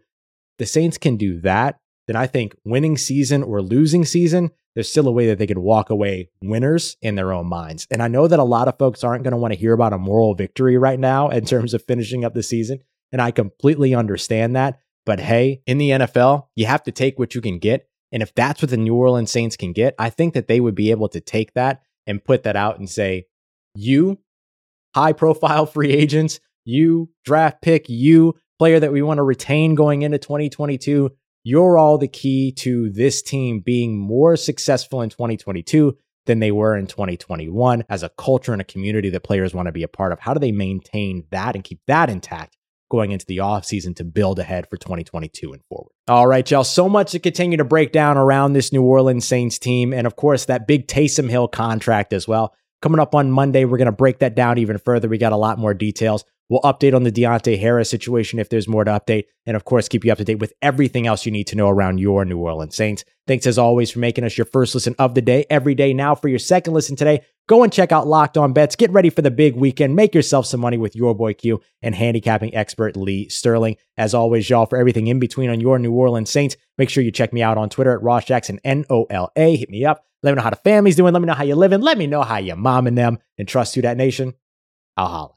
The 0.59 0.67
Saints 0.67 0.99
can 0.99 1.17
do 1.17 1.41
that. 1.41 1.79
Then 2.07 2.17
I 2.17 2.27
think 2.27 2.55
winning 2.65 2.99
season 2.99 3.43
or 3.43 3.63
losing 3.63 4.05
season 4.05 4.51
there's 4.75 4.91
still 4.91 5.07
a 5.07 5.13
way 5.13 5.27
that 5.29 5.39
they 5.39 5.47
could 5.47 5.59
walk 5.59 5.89
away 5.91 6.31
winners 6.43 6.97
in 7.01 7.15
their 7.15 7.33
own 7.33 7.47
minds. 7.47 7.87
And 7.91 8.03
I 8.03 8.09
know 8.09 8.27
that 8.27 8.39
a 8.39 8.45
lot 8.45 8.69
of 8.69 8.79
folks 8.79 9.05
aren't 9.05 9.23
going 9.23 9.33
to 9.33 9.39
want 9.39 9.53
to 9.55 9.59
hear 9.59 9.73
about 9.73 9.93
a 9.93 9.99
moral 9.99 10.35
victory 10.35 10.77
right 10.77 10.99
now 10.99 11.29
in 11.29 11.45
terms 11.45 11.75
of 11.75 11.85
finishing 11.85 12.25
up 12.25 12.35
the 12.35 12.43
season. 12.43 12.81
And 13.13 13.23
I 13.23 13.31
completely 13.31 13.95
understand 13.95 14.57
that. 14.57 14.81
But 15.07 15.21
hey, 15.21 15.63
in 15.67 15.79
the 15.79 15.91
NFL, 15.91 16.49
you 16.57 16.67
have 16.67 16.83
to 16.85 16.93
take 16.93 17.19
what 17.19 17.35
you 17.35 17.41
can 17.41 17.59
get. 17.59 17.89
And 18.11 18.23
if 18.23 18.35
that's 18.35 18.63
what 18.63 18.71
the 18.71 18.77
New 18.77 18.95
Orleans 18.95 19.31
Saints 19.31 19.57
can 19.57 19.73
get, 19.73 19.95
I 19.99 20.11
think 20.11 20.35
that 20.35 20.49
they 20.49 20.61
would 20.61 20.75
be 20.75 20.91
able 20.91 21.09
to 21.11 21.21
take 21.21 21.55
that 21.55 21.83
and 22.07 22.25
put 22.25 22.43
that 22.43 22.57
out 22.57 22.79
and 22.79 22.89
say, 22.89 23.27
you 23.75 24.19
high 24.95 25.13
profile 25.13 25.67
free 25.67 25.91
agents, 25.93 26.41
you 26.65 27.11
draft 27.25 27.61
pick, 27.63 27.89
you 27.89 28.35
player 28.59 28.81
that 28.81 28.93
we 28.93 29.03
want 29.03 29.19
to 29.19 29.23
retain 29.23 29.75
going 29.75 30.03
into 30.03 30.19
2022, 30.19 31.11
you're 31.43 31.77
all 31.77 31.99
the 31.99 32.09
key 32.09 32.53
to 32.53 32.91
this 32.91 33.23
team 33.23 33.61
being 33.61 33.99
more 33.99 34.37
successful 34.37 35.03
in 35.03 35.11
2022 35.11 35.97
than 36.27 36.41
they 36.41 36.51
were 36.51 36.77
in 36.77 36.87
2021 36.87 37.85
as 37.89 38.03
a 38.03 38.09
culture 38.11 38.53
and 38.53 38.63
a 38.63 38.65
community 38.65 39.11
that 39.11 39.23
players 39.23 39.55
want 39.55 39.67
to 39.67 39.73
be 39.73 39.83
a 39.83 39.89
part 39.89 40.13
of. 40.13 40.21
How 40.21 40.33
do 40.33 40.41
they 40.41 40.53
maintain 40.53 41.25
that 41.31 41.55
and 41.55 41.63
keep 41.63 41.81
that 41.87 42.09
intact 42.09 42.57
going 42.91 43.13
into 43.13 43.27
the 43.27 43.39
offseason 43.39 43.97
to 43.97 44.05
build 44.05 44.39
ahead 44.39 44.69
for 44.71 44.77
2022 44.77 45.53
and 45.53 45.63
forward? 45.69 45.93
All 46.09 46.27
right, 46.27 46.49
y'all. 46.51 46.65
So 46.65 46.89
much 46.89 47.13
to 47.13 47.19
continue 47.19 47.59
to 47.59 47.65
break 47.65 47.93
down 47.93 48.17
around 48.17 48.53
this 48.53 48.73
New 48.73 48.83
Orleans 48.83 49.27
Saints 49.27 49.59
team. 49.59 49.93
And 49.93 50.07
of 50.07 50.17
course, 50.17 50.47
that 50.47 50.67
big 50.67 50.87
Taysom 50.87 51.29
Hill 51.29 51.49
contract 51.49 52.13
as 52.13 52.27
well. 52.27 52.55
Coming 52.81 53.01
up 53.01 53.15
on 53.15 53.31
Monday, 53.31 53.65
we're 53.65 53.79
going 53.79 53.87
to 53.87 53.93
break 53.93 54.19
that 54.19 54.35
down 54.35 54.59
even 54.59 54.79
further. 54.79 55.09
We 55.09 55.19
got 55.19 55.33
a 55.33 55.39
lot 55.39 55.59
more 55.59 55.75
details. 55.75 56.25
We'll 56.51 56.61
update 56.61 56.95
on 56.95 57.05
the 57.05 57.13
Deonte 57.13 57.59
Harris 57.59 57.89
situation 57.89 58.39
if 58.39 58.51
there's 58.51 58.69
more 58.69 58.85
to 58.85 58.91
update. 58.91 59.25
And 59.47 59.57
of 59.57 59.65
course, 59.65 59.89
keep 59.89 60.05
you 60.05 60.13
up 60.13 60.19
to 60.19 60.25
date 60.25 60.41
with 60.41 60.53
everything 60.61 61.07
else 61.07 61.25
you 61.25 61.33
need 61.33 61.47
to 61.49 61.57
know 61.57 61.71
around 61.71 61.99
your 61.99 62.25
New 62.25 62.39
Orleans 62.39 62.77
Saints. 62.77 63.05
Thanks 63.27 63.47
as 63.47 63.57
always 63.57 63.91
for 63.91 63.99
making 63.99 64.25
us 64.25 64.37
your 64.37 64.45
first 64.45 64.75
listen 64.75 64.95
of 64.99 65.15
the 65.15 65.23
day 65.23 65.47
every 65.49 65.75
day. 65.75 65.95
Now, 65.95 66.15
for 66.15 66.29
your 66.29 66.39
second 66.39 66.75
listen 66.75 66.97
today, 66.97 67.23
go 67.49 67.63
and 67.63 67.73
check 67.73 67.93
out 67.93 68.07
Locked 68.07 68.37
On 68.37 68.53
Bets. 68.53 68.77
Get 68.77 68.91
ready 68.91 69.09
for 69.09 69.23
the 69.23 69.31
big 69.31 69.57
weekend. 69.57 69.97
Make 69.97 70.15
yourself 70.15 70.45
some 70.45 70.61
money 70.61 70.77
with 70.77 70.95
your 70.95 71.15
boy 71.15 71.33
Q 71.33 71.63
and 71.81 71.95
handicapping 71.95 72.55
expert 72.55 72.95
Lee 72.95 73.31
Sterling. 73.31 73.77
As 73.97 74.13
always, 74.13 74.49
y'all, 74.51 74.67
for 74.67 74.77
everything 74.77 75.07
in 75.07 75.19
between 75.19 75.49
on 75.49 75.61
your 75.61 75.79
New 75.79 75.93
Orleans 75.93 76.31
Saints, 76.31 76.57
make 76.77 76.91
sure 76.91 77.03
you 77.03 77.11
check 77.11 77.33
me 77.33 77.43
out 77.43 77.57
on 77.57 77.71
Twitter 77.71 77.93
at 77.93 78.03
Ross 78.03 78.27
Jackson, 78.27 78.61
N 78.65 78.85
O 78.91 79.05
L 79.09 79.31
A. 79.35 79.57
Hit 79.57 79.71
me 79.71 79.87
up. 79.87 80.05
Let 80.23 80.33
me 80.33 80.37
know 80.37 80.43
how 80.43 80.51
the 80.51 80.57
family's 80.57 80.97
doing. 80.97 81.15
Let 81.15 81.23
me 81.23 81.27
know 81.27 81.35
how 81.35 81.45
you're 81.45 81.57
living. 81.57 81.81
Let 81.81 81.97
me 81.97 82.07
know 82.07 82.23
how 82.23 82.37
you're 82.37 82.57
momming 82.57 82.97
them. 82.97 83.19
And 83.39 83.49
trust 83.49 83.77
you, 83.77 83.83
that 83.83 83.97
nation. 83.97 84.35
I'll 84.97 85.07
holla. 85.07 85.35